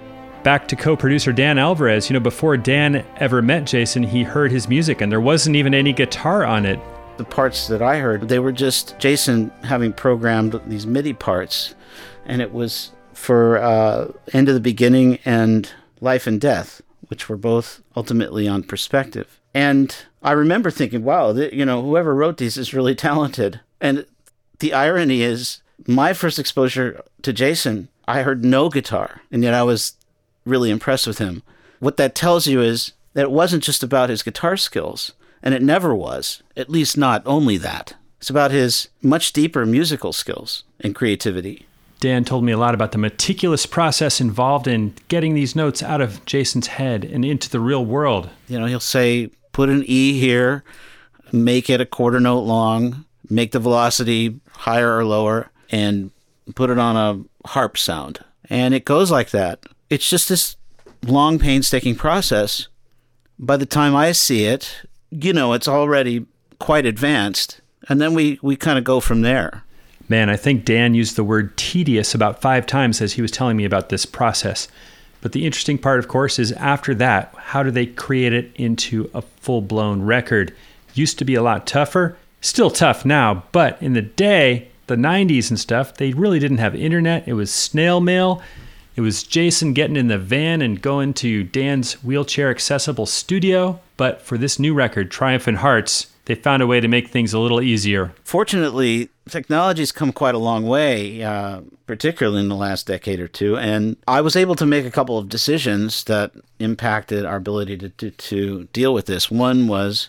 [0.42, 2.10] Back to co-producer Dan Alvarez.
[2.10, 5.72] You know, before Dan ever met Jason, he heard his music, and there wasn't even
[5.72, 6.78] any guitar on it.
[7.16, 11.74] The parts that I heard, they were just Jason having programmed these MIDI parts,
[12.26, 17.36] and it was for uh, End of the Beginning and Life and Death, which were
[17.36, 19.40] both ultimately on perspective.
[19.54, 23.60] And I remember thinking, wow, th- you know, whoever wrote these is really talented.
[23.80, 24.06] And
[24.58, 29.62] the irony is, my first exposure to Jason, I heard no guitar, and yet I
[29.62, 29.94] was
[30.44, 31.42] really impressed with him.
[31.78, 35.12] What that tells you is that it wasn't just about his guitar skills,
[35.44, 37.94] and it never was, at least not only that.
[38.18, 41.66] It's about his much deeper musical skills and creativity.
[42.00, 46.00] Dan told me a lot about the meticulous process involved in getting these notes out
[46.00, 48.30] of Jason's head and into the real world.
[48.48, 50.64] You know, he'll say, put an E here,
[51.32, 56.10] make it a quarter note long, make the velocity higher or lower, and
[56.54, 58.24] put it on a harp sound.
[58.48, 59.60] And it goes like that.
[59.90, 60.56] It's just this
[61.06, 62.68] long, painstaking process.
[63.38, 64.82] By the time I see it,
[65.22, 66.26] you know, it's already
[66.58, 67.60] quite advanced.
[67.88, 69.62] And then we, we kind of go from there.
[70.08, 73.56] Man, I think Dan used the word tedious about five times as he was telling
[73.56, 74.68] me about this process.
[75.22, 79.10] But the interesting part, of course, is after that, how do they create it into
[79.14, 80.54] a full blown record?
[80.92, 85.48] Used to be a lot tougher, still tough now, but in the day, the 90s
[85.48, 87.26] and stuff, they really didn't have internet.
[87.26, 88.42] It was snail mail.
[88.96, 93.80] It was Jason getting in the van and going to Dan's wheelchair accessible studio.
[93.96, 97.38] But for this new record, Triumphant Hearts, they found a way to make things a
[97.38, 98.12] little easier.
[98.24, 103.56] Fortunately, technology's come quite a long way, uh, particularly in the last decade or two.
[103.56, 107.88] And I was able to make a couple of decisions that impacted our ability to,
[107.90, 109.30] to, to deal with this.
[109.30, 110.08] One was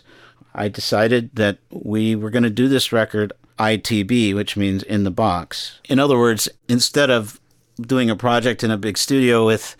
[0.54, 5.10] I decided that we were going to do this record ITB, which means in the
[5.10, 5.80] box.
[5.88, 7.38] In other words, instead of
[7.78, 9.76] doing a project in a big studio with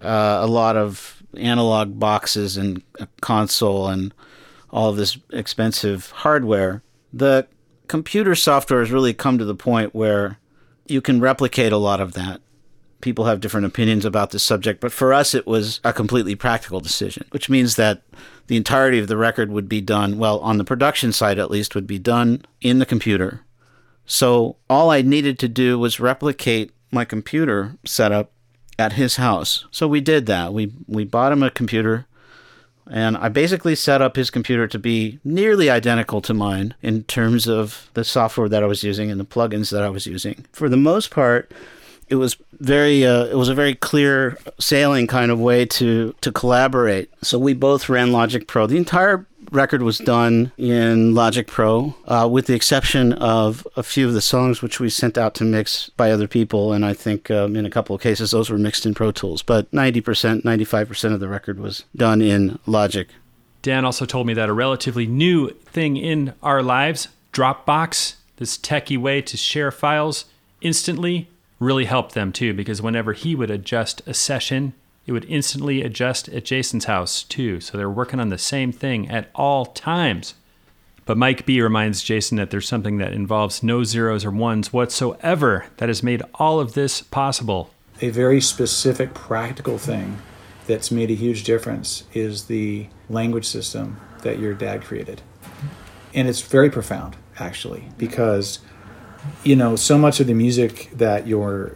[0.00, 4.14] uh, a lot of analog boxes and a console and
[4.70, 7.46] all of this expensive hardware, the
[7.88, 10.38] computer software has really come to the point where
[10.86, 12.40] you can replicate a lot of that.
[13.00, 16.80] People have different opinions about this subject, but for us, it was a completely practical
[16.80, 18.02] decision, which means that
[18.46, 21.74] the entirety of the record would be done, well, on the production side at least,
[21.74, 23.44] would be done in the computer
[24.04, 28.31] So all I needed to do was replicate my computer setup
[28.78, 29.66] at his house.
[29.70, 30.52] So we did that.
[30.52, 32.06] We we bought him a computer
[32.90, 37.46] and I basically set up his computer to be nearly identical to mine in terms
[37.46, 40.44] of the software that I was using and the plugins that I was using.
[40.52, 41.52] For the most part,
[42.08, 46.32] it was very uh, it was a very clear sailing kind of way to to
[46.32, 47.10] collaborate.
[47.22, 48.66] So we both ran Logic Pro.
[48.66, 54.06] The entire record was done in Logic Pro, uh, with the exception of a few
[54.06, 57.30] of the songs which we sent out to mix by other people, and I think
[57.30, 59.42] um, in a couple of cases those were mixed in Pro Tools.
[59.42, 63.08] But 90%, 95% of the record was done in Logic.
[63.62, 68.98] Dan also told me that a relatively new thing in our lives, Dropbox, this techie
[68.98, 70.24] way to share files
[70.60, 71.28] instantly,
[71.60, 74.74] really helped them too, because whenever he would adjust a session,
[75.06, 77.60] it would instantly adjust at Jason's house too.
[77.60, 80.34] So they're working on the same thing at all times.
[81.04, 85.66] But Mike B reminds Jason that there's something that involves no zeros or ones whatsoever
[85.78, 87.70] that has made all of this possible.
[88.00, 90.18] A very specific practical thing
[90.68, 95.20] that's made a huge difference is the language system that your dad created.
[96.14, 98.60] And it's very profound, actually, because,
[99.42, 101.74] you know, so much of the music that you're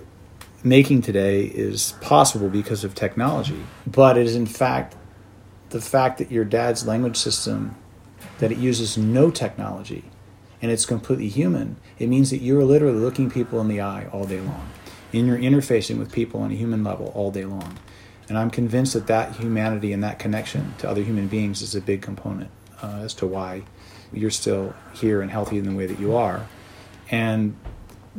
[0.67, 3.62] making today is possible because of technology.
[3.87, 4.97] But it is, in fact,
[5.71, 7.77] the fact that your dad's language system,
[8.39, 10.05] that it uses no technology
[10.61, 14.25] and it's completely human, it means that you're literally looking people in the eye all
[14.25, 14.69] day long.
[15.12, 17.79] And you're interfacing with people on a human level all day long.
[18.29, 21.81] And I'm convinced that that humanity and that connection to other human beings is a
[21.81, 22.51] big component
[22.83, 23.62] uh, as to why
[24.12, 26.45] you're still here and healthy in the way that you are.
[27.09, 27.57] And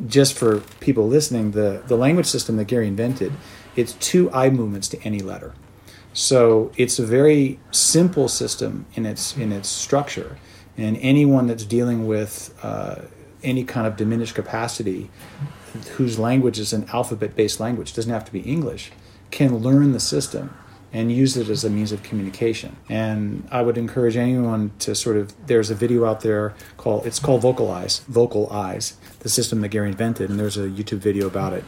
[0.06, 3.32] just for people listening, the, the language system that Gary invented,
[3.76, 5.54] it's two eye movements to any letter.
[6.12, 10.38] So it's a very simple system in its in its structure,
[10.76, 13.02] and anyone that's dealing with uh,
[13.42, 15.10] any kind of diminished capacity,
[15.96, 18.90] whose language is an alphabet-based language, doesn't have to be English,
[19.30, 20.56] can learn the system
[20.92, 22.76] and use it as a means of communication.
[22.88, 27.18] And I would encourage anyone to sort of there's a video out there called it's
[27.18, 31.52] called Vocalize, Vocal Eyes, the system that Gary invented, and there's a YouTube video about
[31.52, 31.64] it.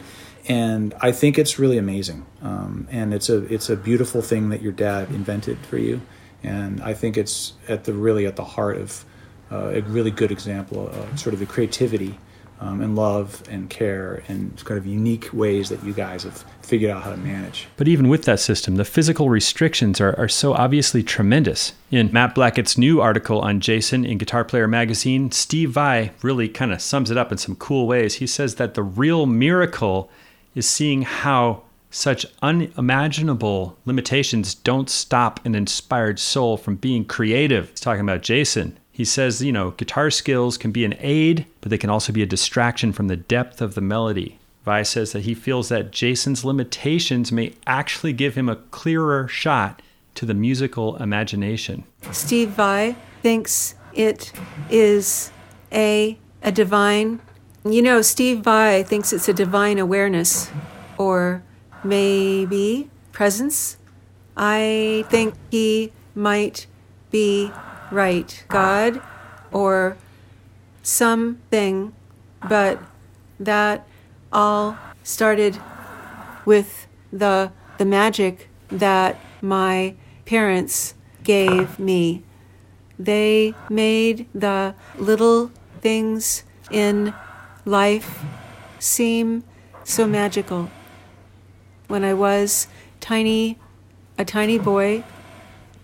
[0.47, 4.61] And I think it's really amazing, um, and it's a it's a beautiful thing that
[4.61, 6.01] your dad invented for you,
[6.41, 9.05] and I think it's at the really at the heart of
[9.51, 12.17] uh, a really good example of sort of the creativity
[12.61, 16.91] um, and love and care and kind of unique ways that you guys have figured
[16.91, 17.67] out how to manage.
[17.75, 21.73] But even with that system, the physical restrictions are, are so obviously tremendous.
[21.89, 26.71] In Matt Blackett's new article on Jason in Guitar Player magazine, Steve Vai really kind
[26.71, 28.15] of sums it up in some cool ways.
[28.15, 30.09] He says that the real miracle
[30.53, 37.69] is seeing how such unimaginable limitations don't stop an inspired soul from being creative.
[37.69, 38.77] He's talking about Jason.
[38.91, 42.23] He says, you know, guitar skills can be an aid, but they can also be
[42.23, 44.37] a distraction from the depth of the melody.
[44.65, 49.81] Vai says that he feels that Jason's limitations may actually give him a clearer shot
[50.15, 51.83] to the musical imagination.
[52.11, 54.31] Steve Vai thinks it
[54.69, 55.31] is
[55.71, 57.21] a a divine
[57.63, 60.51] you know Steve Vai thinks it's a divine awareness
[60.97, 61.43] or
[61.83, 63.77] maybe presence.
[64.35, 66.67] I think he might
[67.09, 67.51] be
[67.91, 68.43] right.
[68.47, 69.01] God
[69.51, 69.97] or
[70.81, 71.93] something,
[72.47, 72.79] but
[73.39, 73.85] that
[74.31, 75.59] all started
[76.45, 82.23] with the the magic that my parents gave me.
[82.97, 87.13] They made the little things in
[87.65, 88.23] life
[88.79, 89.43] seem
[89.83, 90.69] so magical.
[91.87, 92.67] When I was
[92.99, 93.59] tiny,
[94.17, 95.03] a tiny boy,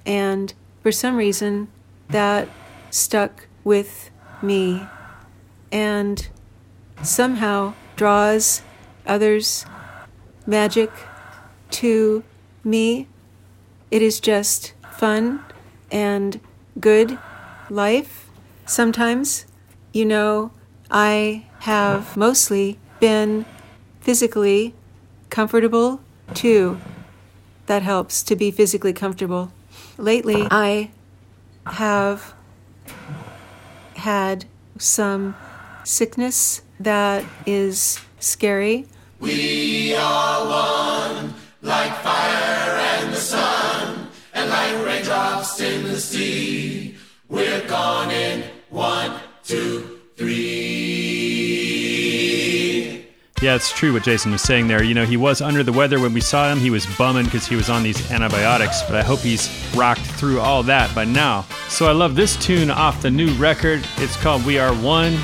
[0.05, 1.67] and for some reason
[2.09, 2.47] that
[2.89, 4.09] stuck with
[4.41, 4.87] me
[5.71, 6.27] and
[7.01, 8.61] somehow draws
[9.05, 9.65] others'
[10.45, 10.91] magic
[11.71, 12.23] to
[12.63, 13.07] me.
[13.91, 15.43] It is just fun
[15.91, 16.39] and
[16.79, 17.17] good
[17.69, 18.29] life.
[18.65, 19.45] Sometimes,
[19.93, 20.51] you know,
[20.89, 23.45] I have mostly been
[23.99, 24.73] physically
[25.29, 26.01] comfortable
[26.33, 26.79] too.
[27.65, 29.51] That helps to be physically comfortable.
[29.97, 30.91] Lately, I
[31.73, 32.33] have
[33.95, 34.45] had
[34.77, 35.35] some
[35.83, 38.85] sickness that is scary.
[39.19, 46.95] We are one, like fire and the sun, and like raindrops in the sea.
[47.29, 49.96] We're gone in one, two,
[53.39, 54.83] Yeah, it's true what Jason was saying there.
[54.83, 56.57] You know, he was under the weather when we saw him.
[56.57, 60.39] He was bumming because he was on these antibiotics, but I hope he's rocked through
[60.39, 61.43] all that by now.
[61.69, 63.85] So I love this tune off the new record.
[63.97, 65.15] It's called We Are One.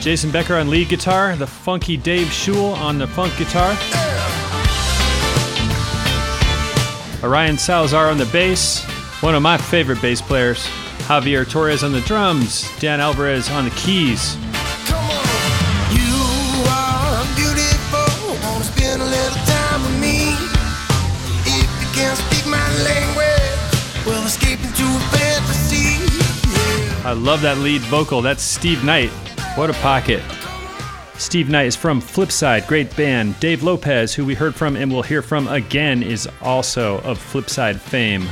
[0.00, 3.76] Jason Becker on lead guitar, the funky Dave Schul on the funk guitar.
[7.22, 8.82] Orion Salazar on the bass,
[9.20, 10.66] one of my favorite bass players.
[11.00, 14.36] Javier Torres on the drums, Dan Alvarez on the keys.
[27.08, 28.20] I love that lead vocal.
[28.20, 29.08] That's Steve Knight.
[29.56, 30.22] What a pocket.
[31.16, 33.40] Steve Knight is from Flipside, great band.
[33.40, 37.76] Dave Lopez, who we heard from and will hear from again, is also of Flipside
[37.76, 38.28] fame.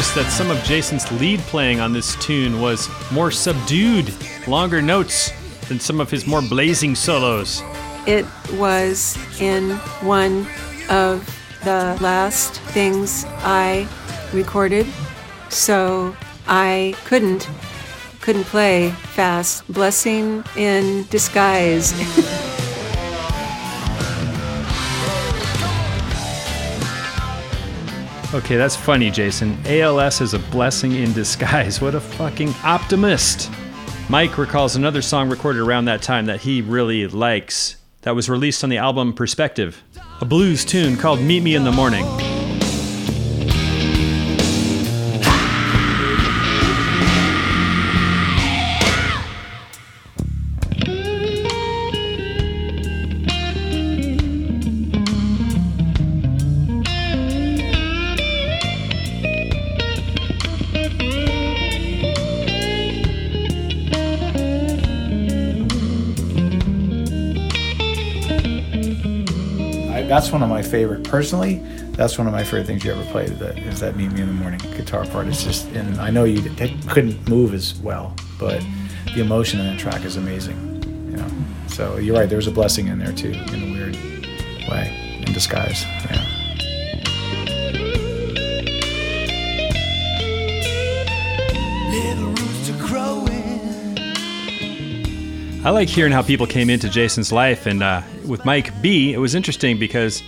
[0.00, 4.10] Noticed that some of Jason's lead playing on this tune was more subdued,
[4.48, 5.30] longer notes
[5.68, 7.62] than some of his more blazing solos.
[8.06, 8.24] It
[8.54, 10.46] was in one
[10.88, 11.28] of
[11.64, 13.86] the last things I
[14.32, 14.86] recorded,
[15.50, 17.46] so I couldn't
[18.22, 19.70] couldn't play fast.
[19.70, 21.92] Blessing in disguise.
[28.32, 29.58] Okay, that's funny, Jason.
[29.66, 31.80] ALS is a blessing in disguise.
[31.82, 33.50] What a fucking optimist.
[34.08, 38.62] Mike recalls another song recorded around that time that he really likes that was released
[38.62, 39.82] on the album Perspective,
[40.20, 42.06] a blues tune called Meet Me in the Morning.
[70.20, 71.02] That's one of my favorite.
[71.02, 71.62] Personally,
[71.92, 73.30] that's one of my favorite things you ever played.
[73.38, 75.26] That is that "Meet Me in the Morning" guitar part.
[75.28, 76.42] It's just, and I know you
[76.88, 78.62] couldn't move as well, but
[79.14, 80.58] the emotion in that track is amazing.
[81.10, 81.26] You know,
[81.68, 82.28] so you're right.
[82.28, 83.96] There's a blessing in there too, in a weird
[84.68, 85.84] way, in disguise.
[85.84, 86.29] Yeah.
[95.62, 99.18] I like hearing how people came into Jason's life, and uh, with Mike B, it
[99.18, 100.22] was interesting because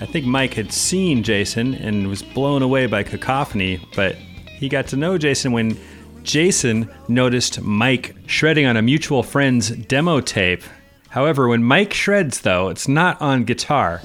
[0.00, 4.14] I think Mike had seen Jason and was blown away by cacophony, but
[4.46, 5.78] he got to know Jason when
[6.22, 10.62] Jason noticed Mike shredding on a mutual friend's demo tape.
[11.10, 14.00] However, when Mike shreds, though, it's not on guitar.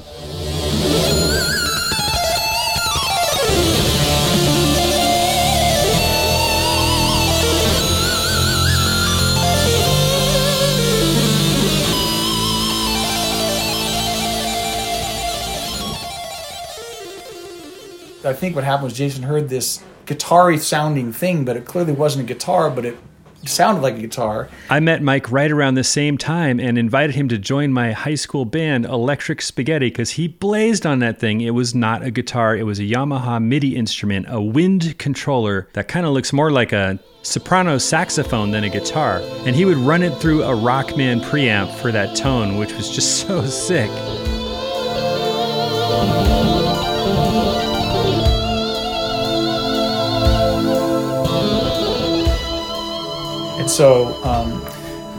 [18.27, 22.29] I think what happened was Jason heard this guitar-y sounding thing, but it clearly wasn't
[22.29, 22.97] a guitar, but it
[23.45, 24.49] sounded like a guitar.
[24.69, 28.15] I met Mike right around the same time and invited him to join my high
[28.15, 31.41] school band, Electric Spaghetti, because he blazed on that thing.
[31.41, 35.87] It was not a guitar, it was a Yamaha MIDI instrument, a wind controller that
[35.87, 39.21] kind of looks more like a soprano saxophone than a guitar.
[39.45, 43.21] And he would run it through a Rockman preamp for that tone, which was just
[43.27, 43.91] so sick.
[53.67, 54.65] And so um,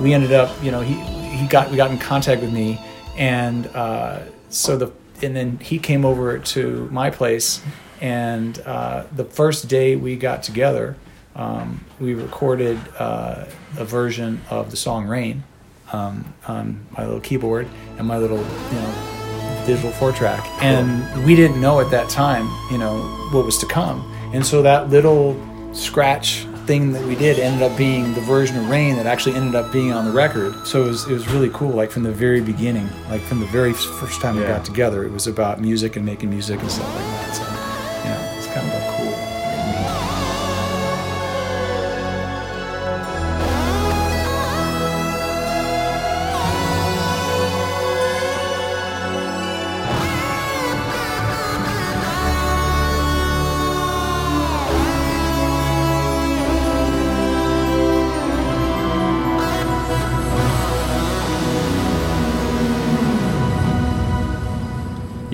[0.03, 0.95] we ended up, you know, he
[1.37, 2.81] he got we got in contact with me,
[3.15, 4.91] and uh, so the
[5.21, 7.61] and then he came over to my place,
[8.01, 10.97] and uh, the first day we got together,
[11.37, 13.45] um, we recorded uh,
[13.77, 15.45] a version of the song "Rain"
[15.93, 17.69] um, on my little keyboard
[17.99, 22.49] and my little, you know, digital four track, and we didn't know at that time,
[22.73, 22.99] you know,
[23.31, 25.37] what was to come, and so that little
[25.75, 29.55] scratch thing that we did ended up being the version of Rain that actually ended
[29.55, 30.67] up being on the record.
[30.67, 33.47] So it was, it was really cool, like from the very beginning, like from the
[33.47, 36.95] very first time we got together, it was about music and making music and stuff
[36.95, 37.18] like that.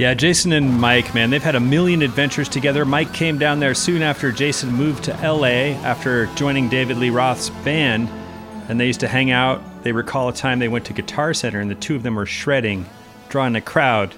[0.05, 2.85] Yeah, Jason and Mike, man, they've had a million adventures together.
[2.85, 7.49] Mike came down there soon after Jason moved to LA after joining David Lee Roth's
[7.65, 8.11] band,
[8.69, 9.63] and they used to hang out.
[9.83, 12.27] They recall a time they went to Guitar Center and the two of them were
[12.27, 12.85] shredding,
[13.31, 14.15] drawing a crowd.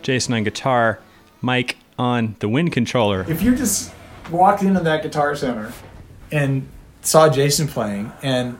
[0.00, 1.00] Jason on guitar,
[1.42, 3.26] Mike on the wind controller.
[3.28, 3.92] If you just
[4.30, 5.70] walked into that guitar center
[6.32, 6.66] and
[7.02, 8.58] saw Jason playing, and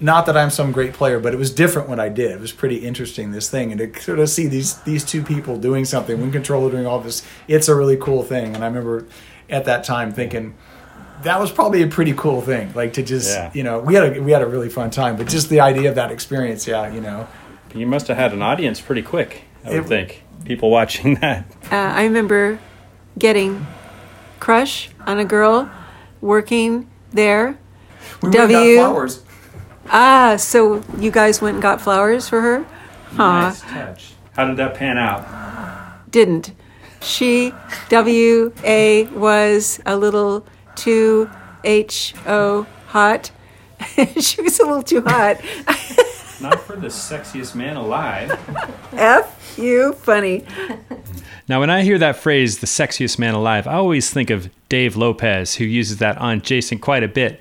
[0.00, 2.30] not that I'm some great player, but it was different what I did.
[2.30, 5.58] It was pretty interesting this thing, and to sort of see these these two people
[5.58, 8.54] doing something, wind controller doing all this, it's a really cool thing.
[8.54, 9.06] And I remember
[9.48, 10.54] at that time thinking
[11.22, 13.50] that was probably a pretty cool thing, like to just Yeah.
[13.52, 15.88] you know we had a we had a really fun time, but just the idea
[15.90, 17.26] of that experience, yeah, you know.
[17.74, 20.22] You must have had an audience pretty quick, I would It- think.
[20.44, 21.44] People watching that.
[21.70, 22.58] Uh, I remember
[23.18, 23.66] getting
[24.40, 25.68] crush on a girl
[26.22, 27.58] working there.
[28.22, 29.16] We would've got W.
[29.90, 30.00] flowers.
[30.02, 32.66] Ah, so you guys went and got flowers for her?
[33.16, 33.40] Huh.
[33.40, 34.12] Nice touch.
[34.34, 36.10] How did that pan out?
[36.10, 36.52] Didn't.
[37.02, 37.52] She,
[37.88, 41.30] W A, was a little too
[41.64, 43.30] H O hot.
[44.20, 45.40] she was a little too hot.
[46.40, 48.38] Not for the sexiest man alive.
[48.92, 50.44] F U funny.
[51.48, 54.96] Now, when I hear that phrase, the sexiest man alive, I always think of Dave
[54.96, 57.40] Lopez, who uses that on Jason quite a bit.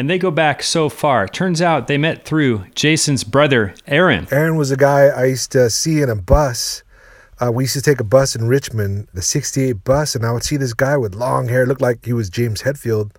[0.00, 1.28] And they go back so far.
[1.28, 4.26] Turns out they met through Jason's brother, Aaron.
[4.30, 6.82] Aaron was a guy I used to see in a bus.
[7.38, 10.42] Uh, we used to take a bus in Richmond, the 68 bus, and I would
[10.42, 13.14] see this guy with long hair, looked like he was James Hetfield.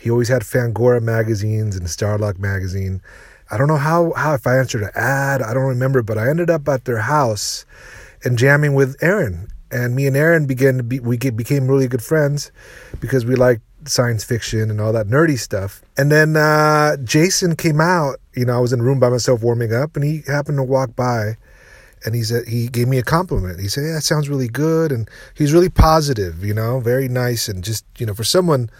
[0.00, 3.02] He always had Fangoria magazines and Starlog magazine.
[3.50, 6.30] I don't know how, how if I answered an ad, I don't remember, but I
[6.30, 7.66] ended up at their house
[8.24, 9.48] and jamming with Aaron.
[9.70, 12.50] And me and Aaron began to be, we became really good friends
[13.00, 15.82] because we liked science fiction and all that nerdy stuff.
[15.96, 18.16] And then uh, Jason came out.
[18.34, 20.62] You know, I was in a room by myself warming up, and he happened to
[20.62, 21.36] walk by,
[22.04, 23.60] and he said he gave me a compliment.
[23.60, 26.44] He said, "Yeah, that sounds really good," and he's really positive.
[26.44, 28.70] You know, very nice, and just you know, for someone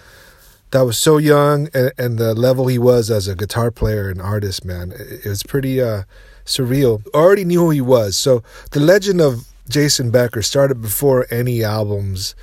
[0.70, 4.22] that was so young and, and the level he was as a guitar player and
[4.22, 6.04] artist, man, it, it was pretty uh,
[6.46, 7.02] surreal.
[7.14, 11.62] I already knew who he was, so the legend of Jason Becker started before any
[11.62, 12.34] albums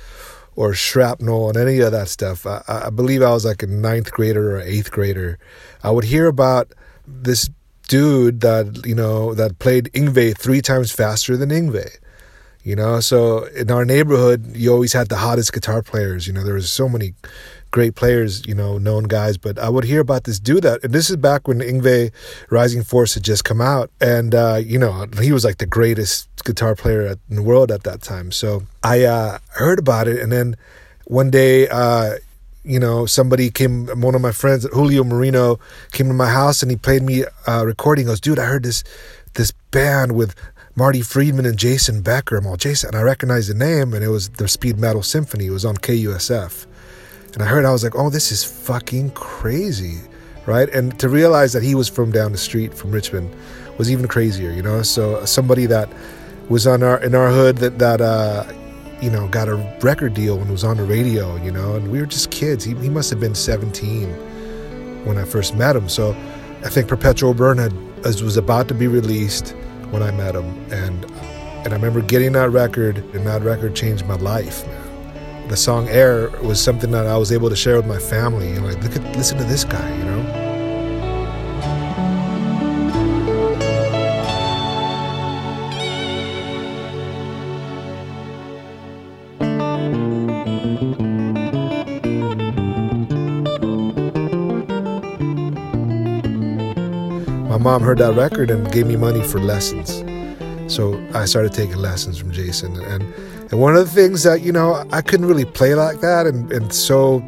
[0.60, 2.44] or shrapnel and any of that stuff.
[2.44, 5.38] I, I believe I was like a ninth grader or eighth grader.
[5.82, 6.74] I would hear about
[7.06, 7.48] this
[7.88, 11.96] dude that you know that played Yngwie three times faster than Yngwie.
[12.62, 16.26] You know, so in our neighborhood, you always had the hottest guitar players.
[16.26, 17.14] You know, there was so many
[17.70, 19.36] great players, you know, known guys.
[19.36, 22.12] But I would hear about this dude that, and this is back when Yngwie
[22.50, 26.28] Rising Force had just come out, and uh, you know, he was like the greatest
[26.44, 28.32] guitar player in the world at that time.
[28.32, 30.56] So I uh, heard about it, and then
[31.04, 31.68] one day.
[31.68, 32.16] Uh,
[32.62, 35.58] you know, somebody came, one of my friends, Julio Marino,
[35.92, 38.04] came to my house and he played me a recording.
[38.04, 38.84] He goes, dude, I heard this
[39.32, 40.34] this band with
[40.76, 42.36] Marty Friedman and Jason Becker.
[42.36, 45.46] I'm all Jason, and I recognized the name, and it was the Speed Metal Symphony.
[45.46, 46.66] It was on KUSF,
[47.34, 50.00] and I heard, I was like, oh, this is fucking crazy,
[50.46, 50.68] right?
[50.70, 53.34] And to realize that he was from down the street from Richmond
[53.78, 54.82] was even crazier, you know.
[54.82, 55.88] So somebody that
[56.48, 58.44] was on our in our hood that that uh,
[59.00, 62.00] you know got a record deal and was on the radio, you know, and we
[62.00, 62.64] were just kids.
[62.64, 64.08] He he must have been 17
[65.06, 65.88] when I first met him.
[65.88, 66.12] So
[66.64, 67.72] I think Perpetual Burn had
[68.04, 69.50] was was about to be released
[69.90, 71.04] when I met him, and
[71.64, 74.66] and I remember getting that record, and that record changed my life.
[74.66, 74.89] Man.
[75.50, 78.52] The song "Air" was something that I was able to share with my family.
[78.52, 80.22] You know, like look at listen to this guy, you know.
[97.48, 100.04] My mom heard that record and gave me money for lessons.
[100.72, 102.80] So I started taking lessons from Jason.
[102.80, 103.12] And,
[103.50, 106.52] and one of the things that, you know, I couldn't really play like that and,
[106.52, 107.20] and so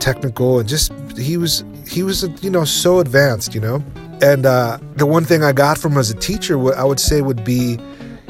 [0.00, 3.82] technical and just, he was, he was, you know, so advanced, you know.
[4.20, 7.00] And uh, the one thing I got from him as a teacher, what I would
[7.00, 7.78] say would be,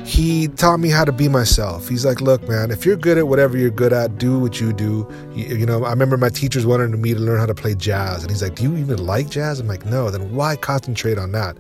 [0.05, 1.89] he taught me how to be myself.
[1.89, 4.73] He's like, look, man, if you're good at whatever you're good at, do what you
[4.73, 5.09] do.
[5.33, 8.23] You, you know, I remember my teachers wanted me to learn how to play jazz.
[8.23, 9.61] And he's like, do you even like jazz?
[9.61, 11.57] I'm like, no, then why concentrate on that?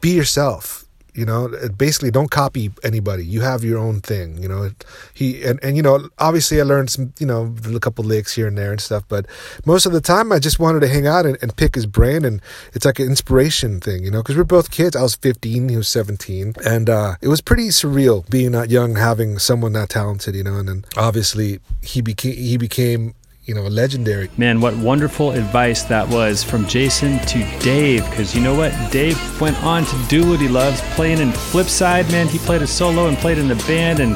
[0.00, 0.84] Be yourself.
[1.20, 3.24] You know, basically don't copy anybody.
[3.24, 4.70] You have your own thing, you know.
[5.14, 8.46] He and, and you know, obviously I learned some, you know, a couple licks here
[8.46, 9.26] and there and stuff, but
[9.66, 12.24] most of the time I just wanted to hang out and, and pick his brain
[12.24, 12.40] and
[12.72, 14.96] it's like an inspiration thing, you know, because we're both kids.
[14.96, 18.96] I was 15, he was 17, and uh, it was pretty surreal being that young,
[18.96, 20.56] having someone that talented, you know.
[20.56, 23.14] And then obviously he became he became
[23.50, 24.30] you know a legendary.
[24.36, 28.08] Man, what wonderful advice that was from Jason to Dave.
[28.08, 28.72] Because you know what?
[28.92, 32.08] Dave went on to do what he loves, playing in Flipside.
[32.12, 34.14] Man, he played a solo and played in the band, and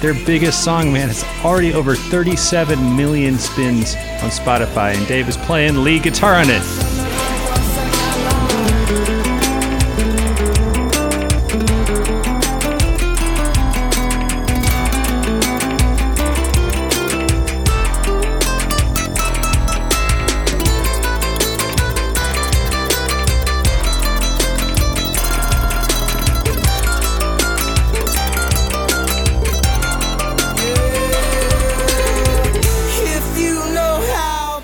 [0.00, 1.10] their biggest song, man.
[1.10, 6.46] It's already over 37 million spins on Spotify, and Dave is playing lead guitar on
[6.48, 6.95] it.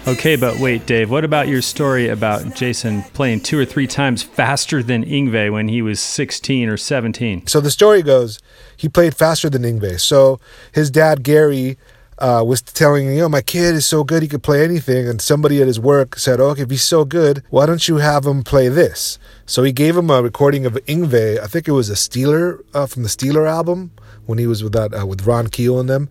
[0.04, 4.20] Okay, but wait, Dave, what about your story about Jason playing two or three times
[4.20, 7.46] faster than Yngwie when he was 16 or 17?
[7.46, 8.40] So the story goes,
[8.76, 10.00] he played faster than Yngwie.
[10.00, 10.40] So
[10.72, 11.78] his dad Gary
[12.18, 15.06] uh, was telling you know, my kid is so good he could play anything.
[15.08, 18.26] And somebody at his work said, oh, if he's so good, why don't you have
[18.26, 19.20] him play this?
[19.46, 21.38] So he gave him a recording of Yngwie.
[21.38, 23.92] I think it was a Steeler uh, from the Steeler album
[24.26, 26.08] when he was with that uh, with Ron Keel and them.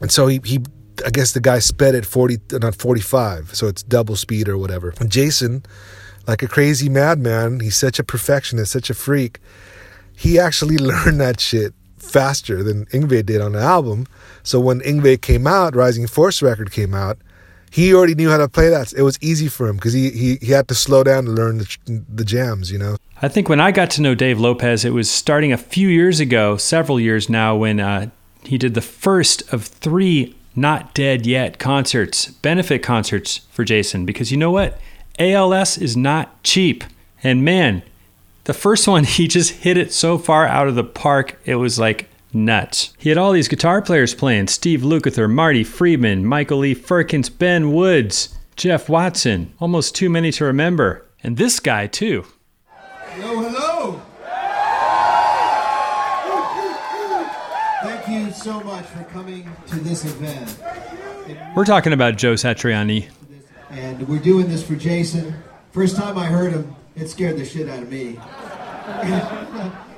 [0.00, 0.60] And so he he
[1.04, 4.94] I guess the guy sped at 40, not 45, so it's double speed or whatever.
[5.00, 5.64] And Jason,
[6.26, 9.38] like a crazy madman, he's such a perfectionist, such a freak.
[10.16, 14.06] He actually learned that shit faster than Yngwie did on the album.
[14.42, 17.18] So when Yngwie came out, Rising Force record came out,
[17.70, 18.92] he already knew how to play that.
[18.92, 21.58] It was easy for him because he, he, he had to slow down to learn
[21.58, 22.96] the, the jams, you know?
[23.22, 26.20] I think when I got to know Dave Lopez, it was starting a few years
[26.20, 28.10] ago, several years now, when uh,
[28.44, 34.30] he did the first of three not Dead Yet concerts, benefit concerts for Jason, because
[34.30, 34.78] you know what?
[35.18, 36.84] ALS is not cheap.
[37.22, 37.82] And man,
[38.44, 41.78] the first one, he just hit it so far out of the park, it was
[41.78, 42.94] like nuts.
[42.98, 47.72] He had all these guitar players playing Steve Lukather, Marty Friedman, Michael Lee Firkins, Ben
[47.72, 51.06] Woods, Jeff Watson, almost too many to remember.
[51.22, 52.24] And this guy, too.
[52.66, 54.02] Hello, hello.
[58.42, 60.58] So much for coming to this event.
[61.54, 63.08] We're talking about Joe Satriani.
[63.70, 65.34] And we're doing this for Jason.
[65.70, 68.18] First time I heard him, it scared the shit out of me.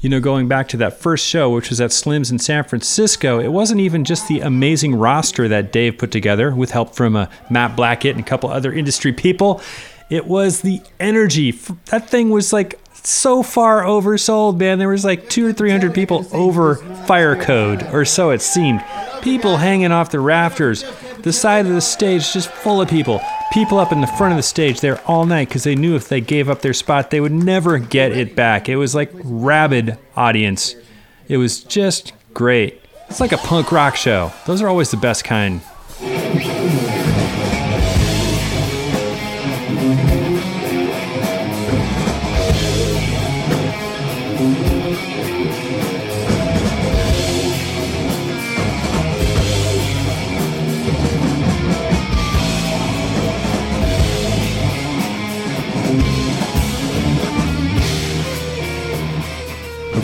[0.00, 3.40] You know, going back to that first show, which was at Slim's in San Francisco,
[3.40, 7.26] it wasn't even just the amazing roster that Dave put together with help from uh,
[7.50, 9.60] Matt Blackett and a couple other industry people.
[10.08, 11.50] It was the energy.
[11.86, 14.78] That thing was like so far oversold, man.
[14.78, 16.76] There was like two or three hundred people over
[17.06, 18.84] fire code, or so it seemed.
[19.22, 20.84] People hanging off the rafters,
[21.22, 23.20] the side of the stage just full of people.
[23.52, 26.08] People up in the front of the stage there all night because they knew if
[26.08, 28.68] they gave up their spot, they would never get it back.
[28.68, 30.74] It was like rabid audience.
[31.28, 32.80] It was just great.
[33.08, 34.32] It's like a punk rock show.
[34.46, 35.62] Those are always the best kind.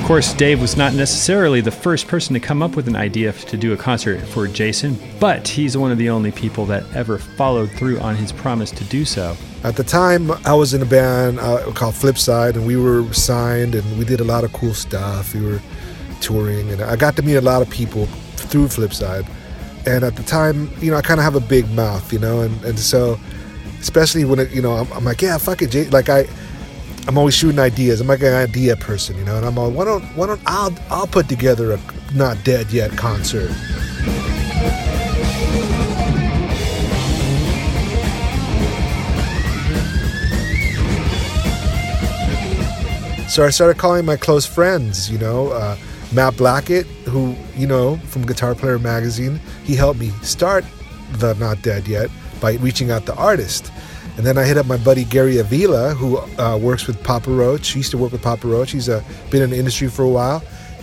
[0.05, 3.57] Course, Dave was not necessarily the first person to come up with an idea to
[3.57, 7.71] do a concert for Jason, but he's one of the only people that ever followed
[7.71, 9.35] through on his promise to do so.
[9.63, 13.75] At the time, I was in a band uh, called Flipside, and we were signed,
[13.75, 15.35] and we did a lot of cool stuff.
[15.35, 15.63] We were
[16.21, 18.05] touring, and I got to meet a lot of people
[18.37, 19.27] through Flipside.
[19.87, 22.43] And at the time, you know, I kind of have a big mouth, you know,
[22.43, 23.19] and, and so,
[23.81, 25.89] especially when it, you know, I'm, I'm like, yeah, fuck it, Jay.
[25.89, 26.27] Like I,
[27.07, 28.01] I'm always shooting ideas.
[28.01, 29.37] I'm like an idea person, you know.
[29.37, 31.81] And I'm all, why don't, why don't I'll, I'll put together a
[32.15, 33.51] not dead yet concert.
[43.29, 45.77] So I started calling my close friends, you know, uh,
[46.13, 50.65] Matt Blackett, who, you know, from Guitar Player Magazine, he helped me start
[51.15, 53.71] the Not Dead Yet by reaching out to artists.
[54.17, 57.71] And then I hit up my buddy Gary Avila, who uh, works with Papa Roach.
[57.71, 58.71] He used to work with Papa Roach.
[58.71, 60.43] He's uh, been in the industry for a while.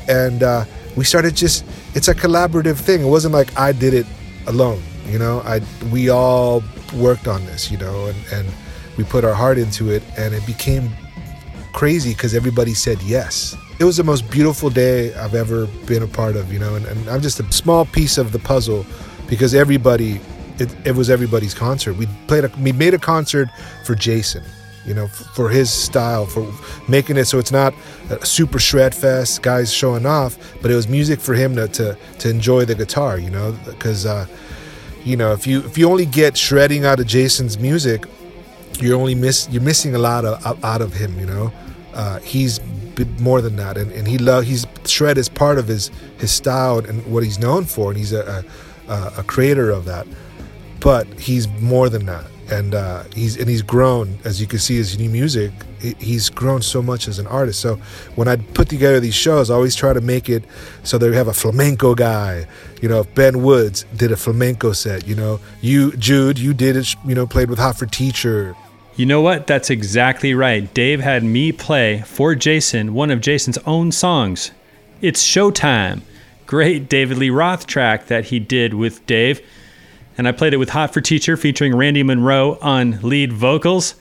[0.09, 0.65] And uh,
[0.97, 1.63] we started just,
[1.95, 3.01] it's a collaborative thing.
[3.01, 4.05] It wasn't like I did it
[4.47, 5.41] alone, you know?
[5.45, 5.61] I
[5.91, 6.61] We all
[6.93, 8.49] worked on this, you know, and, and
[8.97, 10.03] we put our heart into it.
[10.17, 10.89] And it became
[11.71, 13.55] crazy because everybody said yes.
[13.79, 16.85] It was the most beautiful day I've ever been a part of, you know, and,
[16.85, 18.85] and I'm just a small piece of the puzzle
[19.27, 20.19] because everybody
[20.61, 21.93] it, it was everybody's concert.
[21.93, 23.49] We played a, we made a concert
[23.85, 24.43] for Jason,
[24.85, 26.51] you know, for, for his style, for
[26.87, 27.73] making it so it's not
[28.09, 31.97] a super shred fest, guys showing off, but it was music for him to to,
[32.19, 34.25] to enjoy the guitar, you know, because uh,
[35.03, 38.05] you know if you if you only get shredding out of Jason's music,
[38.79, 41.51] you're only miss you're missing a lot of out of him, you know.
[41.93, 42.61] Uh, he's
[43.19, 43.77] more than that.
[43.77, 47.39] And, and he love he's shred is part of his his style and what he's
[47.39, 48.43] known for, and he's a
[48.87, 50.05] a, a creator of that.
[50.81, 54.75] But he's more than that, and uh, he's and he's grown as you can see
[54.75, 55.51] his new music.
[55.99, 57.59] He's grown so much as an artist.
[57.59, 57.75] So
[58.15, 60.43] when I put together these shows, I always try to make it
[60.83, 62.45] so that we have a flamenco guy.
[62.81, 65.07] You know, if Ben Woods did a flamenco set.
[65.07, 66.95] You know, you Jude, you did it.
[67.05, 68.55] You know, played with Hot for Teacher.
[68.95, 69.47] You know what?
[69.47, 70.71] That's exactly right.
[70.73, 74.51] Dave had me play for Jason one of Jason's own songs.
[75.01, 76.01] It's Showtime.
[76.45, 79.41] Great David Lee Roth track that he did with Dave.
[80.17, 83.95] And I played it with Hot for Teacher featuring Randy Monroe on lead vocals.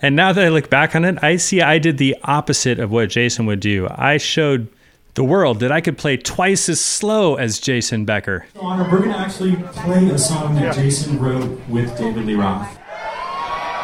[0.00, 2.90] And now that I look back on it, I see I did the opposite of
[2.90, 3.88] what Jason would do.
[3.90, 4.68] I showed
[5.14, 8.46] the world that I could play twice as slow as Jason Becker.
[8.56, 12.78] Honor, we're going to actually play a song that Jason wrote with David Lee Roth.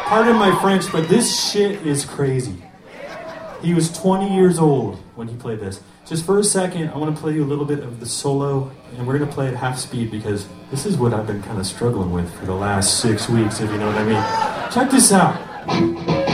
[0.05, 2.63] Pardon my French, but this shit is crazy.
[3.61, 5.81] He was 20 years old when he played this.
[6.05, 8.71] Just for a second, I want to play you a little bit of the solo,
[8.95, 11.59] and we're going to play at half speed because this is what I've been kind
[11.59, 14.71] of struggling with for the last six weeks, if you know what I mean.
[14.71, 16.24] Check this out.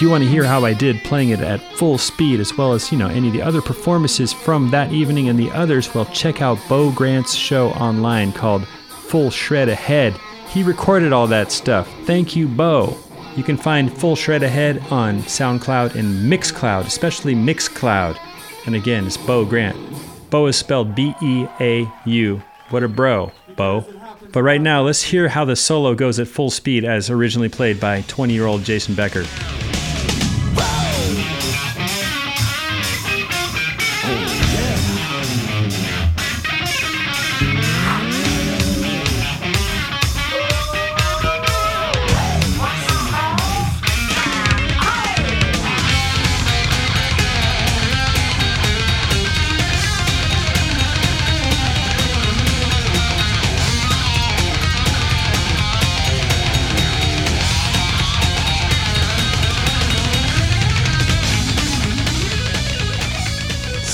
[0.00, 2.72] If you want to hear how I did playing it at full speed, as well
[2.72, 6.06] as you know any of the other performances from that evening and the others, well,
[6.06, 10.14] check out Beau Grant's show online called Full Shred Ahead.
[10.48, 11.86] He recorded all that stuff.
[12.06, 12.96] Thank you, Beau.
[13.36, 18.18] You can find Full Shred Ahead on SoundCloud and Mixcloud, especially Mixcloud.
[18.64, 19.76] And again, it's Beau Grant.
[20.30, 22.42] Beau is spelled B E A U.
[22.70, 23.84] What a bro, Beau.
[24.32, 27.78] But right now, let's hear how the solo goes at full speed as originally played
[27.78, 29.26] by 20 year old Jason Becker.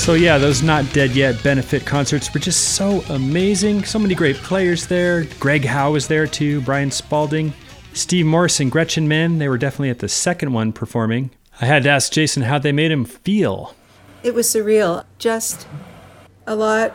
[0.07, 3.83] So yeah, those Not Dead Yet benefit concerts were just so amazing.
[3.83, 5.25] So many great players there.
[5.41, 7.53] Greg Howe was there too, Brian Spalding,
[7.93, 9.39] Steve Morse and Gretchen Menn.
[9.39, 11.33] They were definitely at the second one performing.
[11.61, 13.75] I had to ask Jason how they made him feel.
[14.23, 15.05] It was surreal.
[15.19, 15.67] Just
[16.47, 16.95] a lot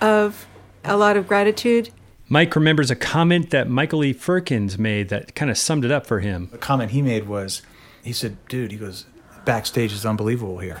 [0.00, 0.46] of
[0.84, 1.90] a lot of gratitude.
[2.30, 4.14] Mike remembers a comment that Michael E.
[4.14, 6.48] Firkins made that kind of summed it up for him.
[6.50, 7.60] The comment he made was,
[8.02, 9.04] he said, "Dude, he goes,
[9.44, 10.80] backstage is unbelievable here.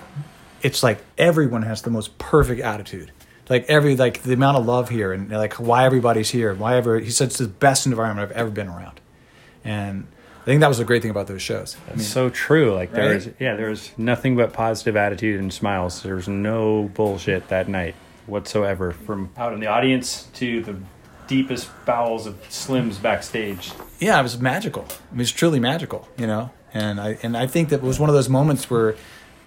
[0.62, 3.10] It's like everyone has the most perfect attitude.
[3.48, 6.98] Like every like the amount of love here and like why everybody's here, why ever
[7.00, 9.00] he said it's the best environment I've ever been around."
[9.64, 10.06] And
[10.40, 11.76] I think that was the great thing about those shows.
[11.88, 12.72] I mean, so true.
[12.74, 13.14] Like there Right?
[13.14, 16.02] was, yeah, there was nothing but positive attitude and smiles.
[16.02, 17.94] There was no bullshit that night
[18.26, 18.92] whatsoever.
[18.92, 20.76] From out in the audience to the
[21.26, 23.72] deepest bowels of Slim's backstage.
[23.98, 24.84] yeah, it was magical.
[25.12, 26.50] It was truly magical, you know.
[26.74, 28.94] And I and I think that was one of those moments where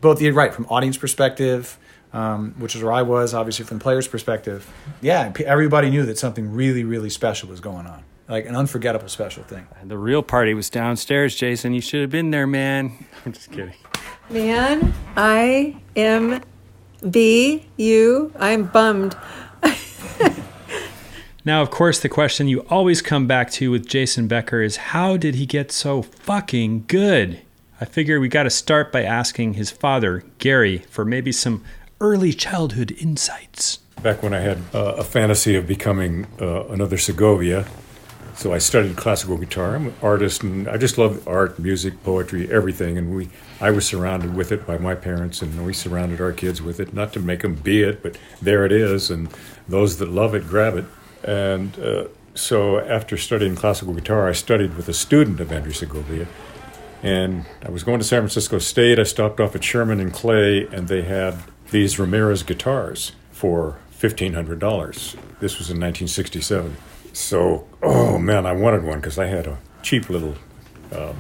[0.02, 1.78] both you're right from audience perspective,
[2.14, 4.72] um, which is where I was, obviously from players' perspective.
[5.02, 9.43] Yeah, everybody knew that something really, really special was going on, like an unforgettable special
[9.43, 9.68] thing.
[9.84, 11.74] The real party was downstairs, Jason.
[11.74, 13.06] You should have been there, man.
[13.26, 13.74] I'm just kidding.
[14.30, 16.41] Man, I am
[17.10, 18.32] B U.
[18.39, 19.16] I'm bummed.
[21.46, 25.16] Now, of course, the question you always come back to with Jason Becker is how
[25.16, 27.39] did he get so fucking good?
[27.86, 31.63] I figure we got to start by asking his father, Gary, for maybe some
[32.01, 33.77] early childhood insights.
[34.01, 37.67] Back when I had uh, a fantasy of becoming uh, another Segovia,
[38.33, 39.75] so I studied classical guitar.
[39.75, 42.97] I'm an artist, and I just love art, music, poetry, everything.
[42.97, 43.29] And we,
[43.61, 46.91] I was surrounded with it by my parents, and we surrounded our kids with it.
[46.91, 49.29] Not to make them be it, but there it is, and
[49.67, 50.86] those that love it grab it.
[51.23, 56.25] And uh, so, after studying classical guitar, I studied with a student of Andrés Segovia,
[57.06, 58.97] and I was going to San Francisco State.
[58.97, 61.38] I stopped off at Sherman and Clay, and they had
[61.70, 64.60] these Ramirez guitars for $1,500.
[65.39, 66.76] This was in 1967.
[67.14, 70.34] So, oh man, I wanted one because I had a cheap little
[70.91, 71.16] um,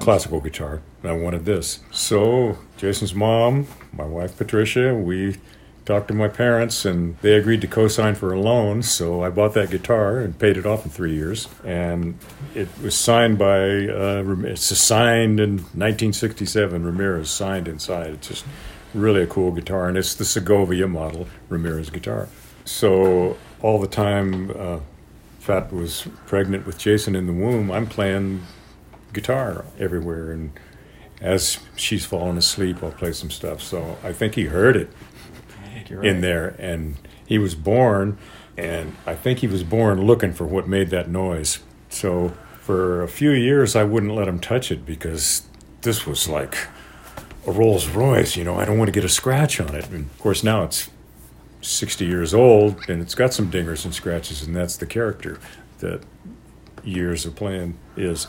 [0.00, 1.80] classical guitar, and I wanted this.
[1.90, 5.36] So, Jason's mom, my wife Patricia, we
[5.84, 8.82] talked to my parents, and they agreed to co-sign for a loan.
[8.82, 11.48] So I bought that guitar and paid it off in three years.
[11.64, 12.18] And
[12.54, 16.84] it was signed by uh, it's signed in 1967.
[16.84, 18.10] Ramirez signed inside.
[18.10, 18.44] It's just
[18.94, 22.28] really a cool guitar, and it's the Segovia model Ramirez guitar.
[22.64, 24.80] So all the time, uh,
[25.44, 27.70] Pat was pregnant with Jason in the womb.
[27.70, 28.42] I'm playing
[29.12, 30.52] guitar everywhere, and
[31.20, 33.62] as she's falling asleep, I'll play some stuff.
[33.62, 34.90] So I think he heard it
[35.92, 38.18] You're in there, and he was born,
[38.56, 41.58] and I think he was born looking for what made that noise.
[41.90, 42.30] So
[42.60, 45.42] for a few years, I wouldn't let him touch it because
[45.82, 46.56] this was like
[47.46, 48.36] a Rolls Royce.
[48.36, 49.88] You know, I don't want to get a scratch on it.
[49.90, 50.88] And of course, now it's
[51.60, 55.38] 60 years old, and it's got some dingers and scratches, and that's the character
[55.80, 56.02] that
[56.82, 58.26] years of playing is.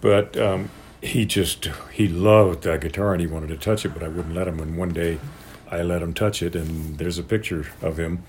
[0.00, 0.70] But um,
[1.02, 4.34] he just he loved that guitar and he wanted to touch it, but I wouldn't
[4.34, 4.60] let him.
[4.60, 5.18] And one day,
[5.70, 8.22] I let him touch it, and there's a picture of him.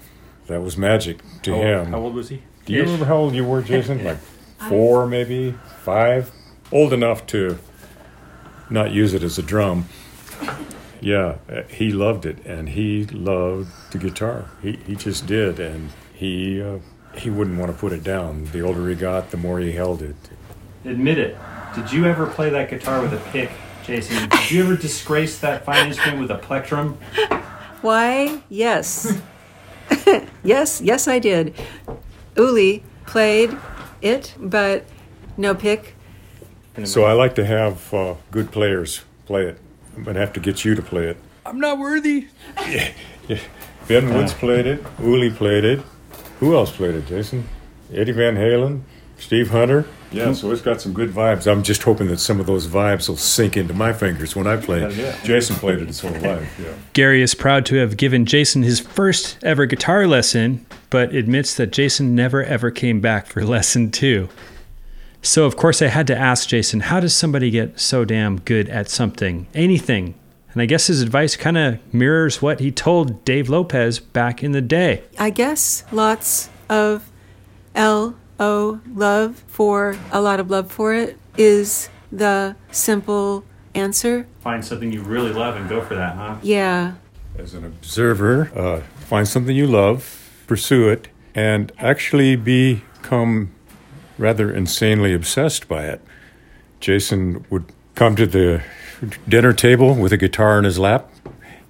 [0.47, 1.85] That was magic to How- him.
[1.87, 2.41] how old was he?
[2.65, 2.85] Do you Ish?
[2.85, 4.03] remember how old you were, Jason?
[4.03, 4.17] Like
[4.69, 6.31] four, maybe five,
[6.71, 7.59] old enough to
[8.69, 9.85] not use it as a drum.
[10.99, 11.35] Yeah,
[11.69, 14.49] he loved it, and he loved the guitar.
[14.63, 16.79] He he just did, and he uh,
[17.15, 18.45] he wouldn't want to put it down.
[18.45, 20.15] The older he got, the more he held it.
[20.85, 21.37] Admit it.
[21.75, 23.51] Did you ever play that guitar with a pick,
[23.87, 24.27] Jason?
[24.27, 26.97] Did you ever disgrace that fine instrument with a plectrum?
[27.81, 29.17] Why, yes.
[30.43, 31.55] yes, yes, I did.
[32.35, 33.57] Uli played
[34.01, 34.85] it, but
[35.37, 35.95] no pick.
[36.83, 39.57] So I like to have uh, good players play it.
[39.95, 41.17] I'm gonna have to get you to play it.
[41.45, 42.27] I'm not worthy.
[43.87, 44.83] Ben Woods played it.
[44.99, 45.79] Uli played it.
[46.41, 47.47] Who else played it, Jason?
[47.93, 48.81] Eddie Van Halen,
[49.17, 49.87] Steve Hunter.
[50.11, 51.51] Yeah, so it's got some good vibes.
[51.51, 54.57] I'm just hoping that some of those vibes will sink into my fingers when I
[54.57, 54.79] play.
[54.79, 55.17] Hell yeah.
[55.23, 56.59] Jason played it his whole life.
[56.59, 56.73] Yeah.
[56.93, 61.71] Gary is proud to have given Jason his first ever guitar lesson, but admits that
[61.71, 64.29] Jason never ever came back for lesson two.
[65.21, 68.69] So, of course, I had to ask Jason, how does somebody get so damn good
[68.69, 70.15] at something, anything?
[70.53, 74.53] And I guess his advice kind of mirrors what he told Dave Lopez back in
[74.53, 75.03] the day.
[75.19, 77.11] I guess lots of
[77.75, 84.27] L O love for a lot of love for it is the simple answer.
[84.41, 86.37] Find something you really love and go for that, huh?
[86.41, 86.93] Yeah.
[87.37, 93.51] As an observer, uh, find something you love, pursue it, and actually become
[94.17, 96.01] rather insanely obsessed by it.
[96.79, 97.65] Jason would
[97.95, 98.63] come to the
[99.27, 101.09] dinner table with a guitar in his lap.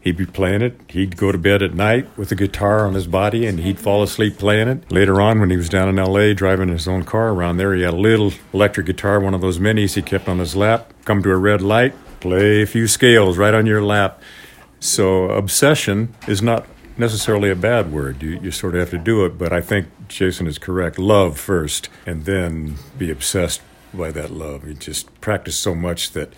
[0.07, 0.79] He'd be playing it.
[0.87, 4.01] He'd go to bed at night with a guitar on his body and he'd fall
[4.01, 4.89] asleep playing it.
[4.89, 7.81] Later on, when he was down in LA driving his own car around there, he
[7.81, 10.93] had a little electric guitar, one of those minis he kept on his lap.
[11.03, 14.21] Come to a red light, play a few scales right on your lap.
[14.79, 16.65] So, obsession is not
[16.97, 18.23] necessarily a bad word.
[18.23, 20.97] You, you sort of have to do it, but I think Jason is correct.
[20.97, 23.59] Love first, and then be obsessed
[23.93, 24.65] by that love.
[24.65, 26.31] You just practice so much that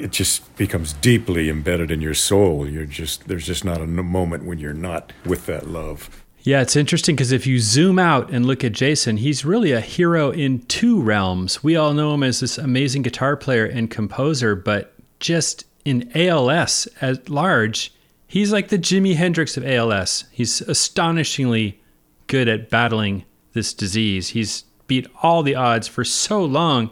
[0.00, 2.68] it just becomes deeply embedded in your soul.
[2.68, 6.24] You're just there's just not a moment when you're not with that love.
[6.42, 9.80] Yeah, it's interesting because if you zoom out and look at Jason, he's really a
[9.80, 11.62] hero in two realms.
[11.62, 16.88] We all know him as this amazing guitar player and composer, but just in ALS
[17.02, 17.92] at large,
[18.26, 20.24] he's like the Jimi Hendrix of ALS.
[20.30, 21.78] He's astonishingly
[22.26, 24.30] good at battling this disease.
[24.30, 26.90] He's beat all the odds for so long.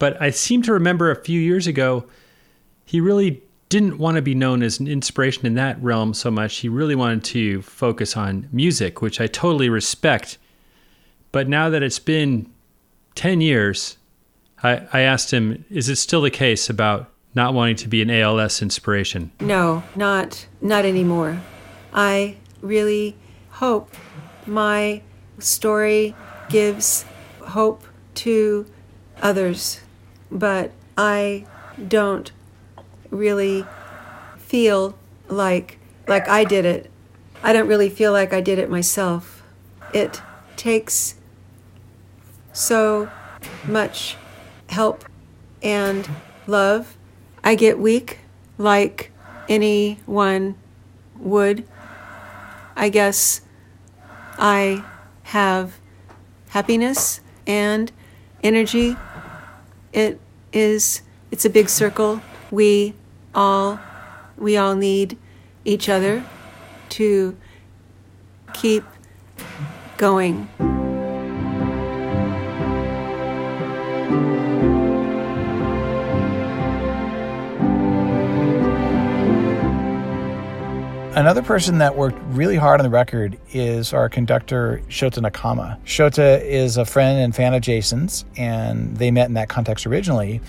[0.00, 2.06] But I seem to remember a few years ago,
[2.84, 6.56] he really didn't want to be known as an inspiration in that realm so much.
[6.56, 10.38] He really wanted to focus on music, which I totally respect.
[11.30, 12.50] But now that it's been
[13.14, 13.98] 10 years,
[14.62, 18.10] I, I asked him, is it still the case about not wanting to be an
[18.10, 19.30] ALS inspiration?
[19.38, 21.40] No, not not anymore.
[21.92, 23.16] I really
[23.50, 23.94] hope
[24.46, 25.02] my
[25.38, 26.14] story
[26.48, 27.04] gives
[27.40, 27.84] hope
[28.14, 28.66] to
[29.22, 29.80] others,
[30.30, 31.46] but I
[31.88, 32.30] don't
[33.10, 33.64] really
[34.38, 34.96] feel
[35.28, 36.90] like like I did it.
[37.42, 39.42] I don't really feel like I did it myself.
[39.94, 40.20] It
[40.56, 41.14] takes
[42.52, 43.10] so
[43.66, 44.16] much
[44.68, 45.04] help
[45.62, 46.08] and
[46.46, 46.96] love.
[47.42, 48.18] I get weak
[48.58, 49.10] like
[49.48, 50.56] anyone
[51.18, 51.66] would.
[52.76, 53.40] I guess
[54.38, 54.84] I
[55.24, 55.78] have
[56.50, 57.92] happiness and
[58.42, 58.96] energy.
[59.92, 60.20] It
[60.52, 62.20] is it's a big circle.
[62.50, 62.94] We
[63.34, 63.80] all
[64.36, 65.18] we all need
[65.64, 66.24] each other
[66.90, 67.36] to
[68.52, 68.84] keep
[69.96, 70.48] going.
[81.20, 85.78] Another person that worked really hard on the record is our conductor, Shota Nakama.
[85.84, 90.40] Shota is a friend and fan of Jason's, and they met in that context originally.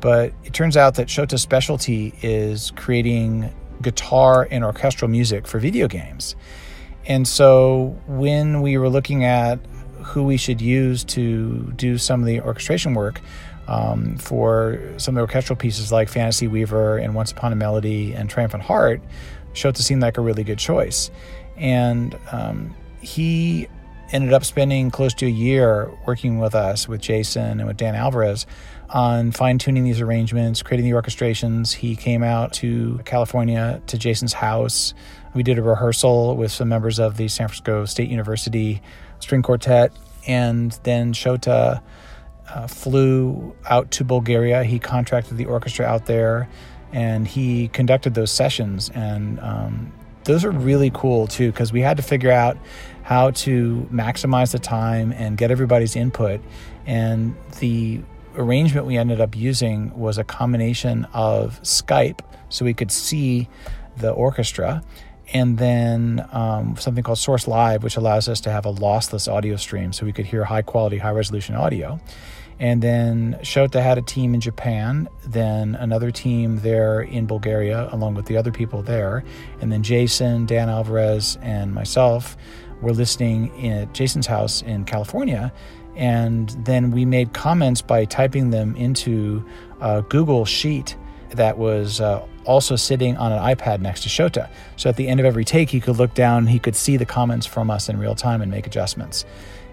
[0.00, 3.52] But it turns out that Shota's specialty is creating
[3.82, 6.36] guitar and orchestral music for video games.
[7.06, 9.58] And so when we were looking at
[10.00, 13.20] who we should use to do some of the orchestration work
[13.66, 18.12] um, for some of the orchestral pieces like Fantasy Weaver and Once Upon a Melody
[18.12, 19.02] and Triumphant Heart,
[19.54, 21.10] Shota seemed like a really good choice.
[21.56, 23.68] And um, he
[24.12, 27.94] ended up spending close to a year working with us, with Jason and with Dan
[27.94, 28.46] Alvarez,
[28.88, 31.72] on fine tuning these arrangements, creating the orchestrations.
[31.72, 34.94] He came out to California to Jason's house.
[35.34, 38.82] We did a rehearsal with some members of the San Francisco State University
[39.20, 39.92] String Quartet.
[40.26, 41.82] And then Shota
[42.48, 44.64] uh, flew out to Bulgaria.
[44.64, 46.48] He contracted the orchestra out there
[46.92, 48.90] and he conducted those sessions.
[48.94, 49.92] And um,
[50.24, 52.56] those are really cool too, because we had to figure out
[53.02, 56.40] how to maximize the time and get everybody's input.
[56.86, 58.00] And the
[58.36, 63.48] arrangement we ended up using was a combination of Skype, so we could see
[63.96, 64.82] the orchestra,
[65.32, 69.56] and then um, something called Source Live, which allows us to have a lossless audio
[69.56, 72.00] stream, so we could hear high quality, high resolution audio.
[72.60, 78.14] And then Shota had a team in Japan, then another team there in Bulgaria, along
[78.14, 79.24] with the other people there.
[79.62, 82.36] And then Jason, Dan Alvarez, and myself
[82.82, 85.52] were listening at Jason's house in California.
[85.96, 89.42] And then we made comments by typing them into
[89.80, 90.96] a Google Sheet
[91.30, 94.50] that was uh, also sitting on an iPad next to Shota.
[94.76, 97.06] So at the end of every take, he could look down, he could see the
[97.06, 99.24] comments from us in real time and make adjustments.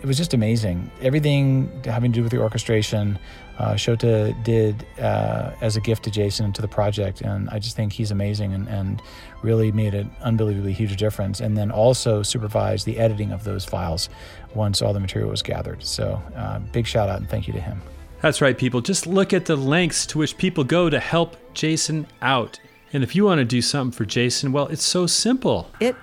[0.01, 0.91] It was just amazing.
[1.01, 3.17] Everything having to do with the orchestration,
[3.57, 7.21] uh, Shota did uh, as a gift to Jason and to the project.
[7.21, 9.01] And I just think he's amazing and, and
[9.41, 11.39] really made an unbelievably huge difference.
[11.39, 14.09] And then also supervised the editing of those files
[14.53, 15.83] once all the material was gathered.
[15.83, 17.81] So uh, big shout out and thank you to him.
[18.21, 18.81] That's right, people.
[18.81, 22.59] Just look at the lengths to which people go to help Jason out.
[22.93, 25.69] And if you want to do something for Jason, well, it's so simple.
[25.79, 25.95] It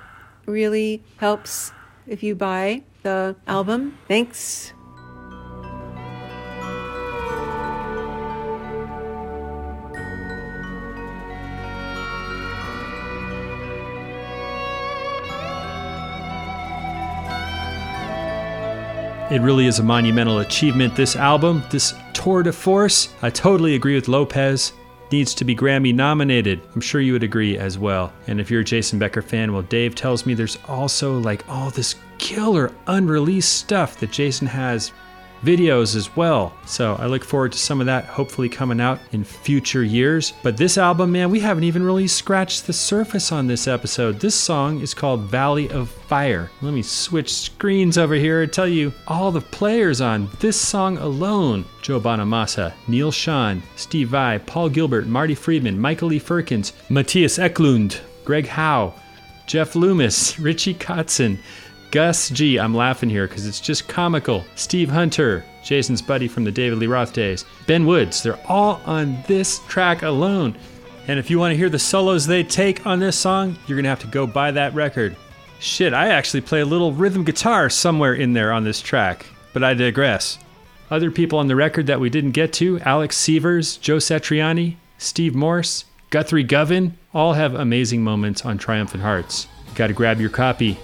[0.46, 1.72] really helps
[2.06, 3.96] if you buy the album.
[4.08, 4.72] Thanks.
[19.30, 23.08] It really is a monumental achievement, this album, this tour de force.
[23.22, 24.72] I totally agree with Lopez.
[25.10, 26.60] Needs to be Grammy nominated.
[26.74, 28.12] I'm sure you would agree as well.
[28.26, 31.70] And if you're a Jason Becker fan, well, Dave tells me there's also like all
[31.70, 31.94] this
[32.24, 34.92] killer unreleased stuff that Jason has
[35.42, 36.54] videos as well.
[36.64, 40.32] So I look forward to some of that hopefully coming out in future years.
[40.42, 44.20] But this album, man, we haven't even really scratched the surface on this episode.
[44.20, 46.50] This song is called Valley of Fire.
[46.62, 50.96] Let me switch screens over here and tell you all the players on this song
[50.96, 51.66] alone.
[51.82, 56.18] Joe Bonamassa, Neal Schon, Steve Vai, Paul Gilbert, Marty Friedman, Michael E.
[56.18, 58.94] Firkins, Mattias Eklundh, Greg Howe,
[59.46, 61.36] Jeff Loomis, Richie Kotzen,
[61.94, 62.58] Gus G.
[62.58, 64.44] I'm laughing here because it's just comical.
[64.56, 67.44] Steve Hunter, Jason's buddy from the David Lee Roth days.
[67.68, 70.56] Ben Woods, they're all on this track alone.
[71.06, 73.84] And if you want to hear the solos they take on this song, you're going
[73.84, 75.16] to have to go buy that record.
[75.60, 79.62] Shit, I actually play a little rhythm guitar somewhere in there on this track, but
[79.62, 80.40] I digress.
[80.90, 85.36] Other people on the record that we didn't get to Alex Sievers, Joe Satriani, Steve
[85.36, 89.46] Morse, Guthrie Govan all have amazing moments on Triumphant Hearts.
[89.68, 90.76] You got to grab your copy.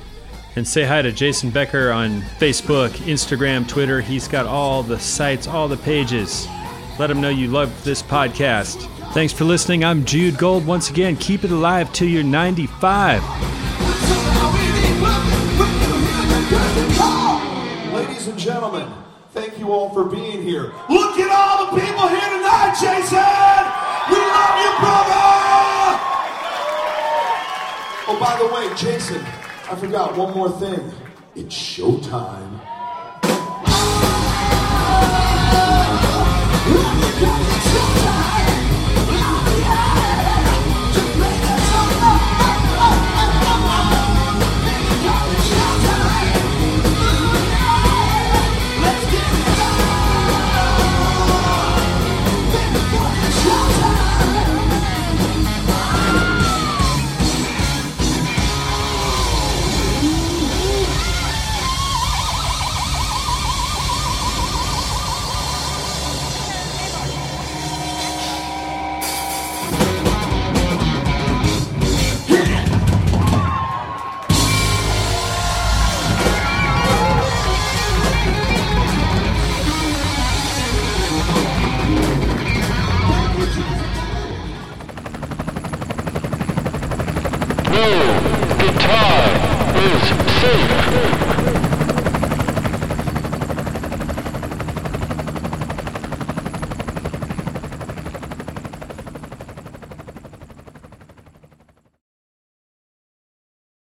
[0.57, 4.01] And say hi to Jason Becker on Facebook, Instagram, Twitter.
[4.01, 6.49] He's got all the sites, all the pages.
[6.99, 8.89] Let him know you love this podcast.
[9.13, 9.85] Thanks for listening.
[9.85, 10.67] I'm Jude Gold.
[10.67, 13.23] Once again, keep it alive till you're 95.
[17.95, 18.89] Ladies and gentlemen,
[19.33, 20.73] thank you all for being here.
[20.89, 23.63] Look at all the people here tonight, Jason!
[24.11, 25.31] We love you, brother!
[28.09, 29.25] Oh, by the way, Jason,
[29.71, 30.93] I forgot one more thing.
[31.37, 32.61] It's showtime.
[37.21, 38.30] Showtime.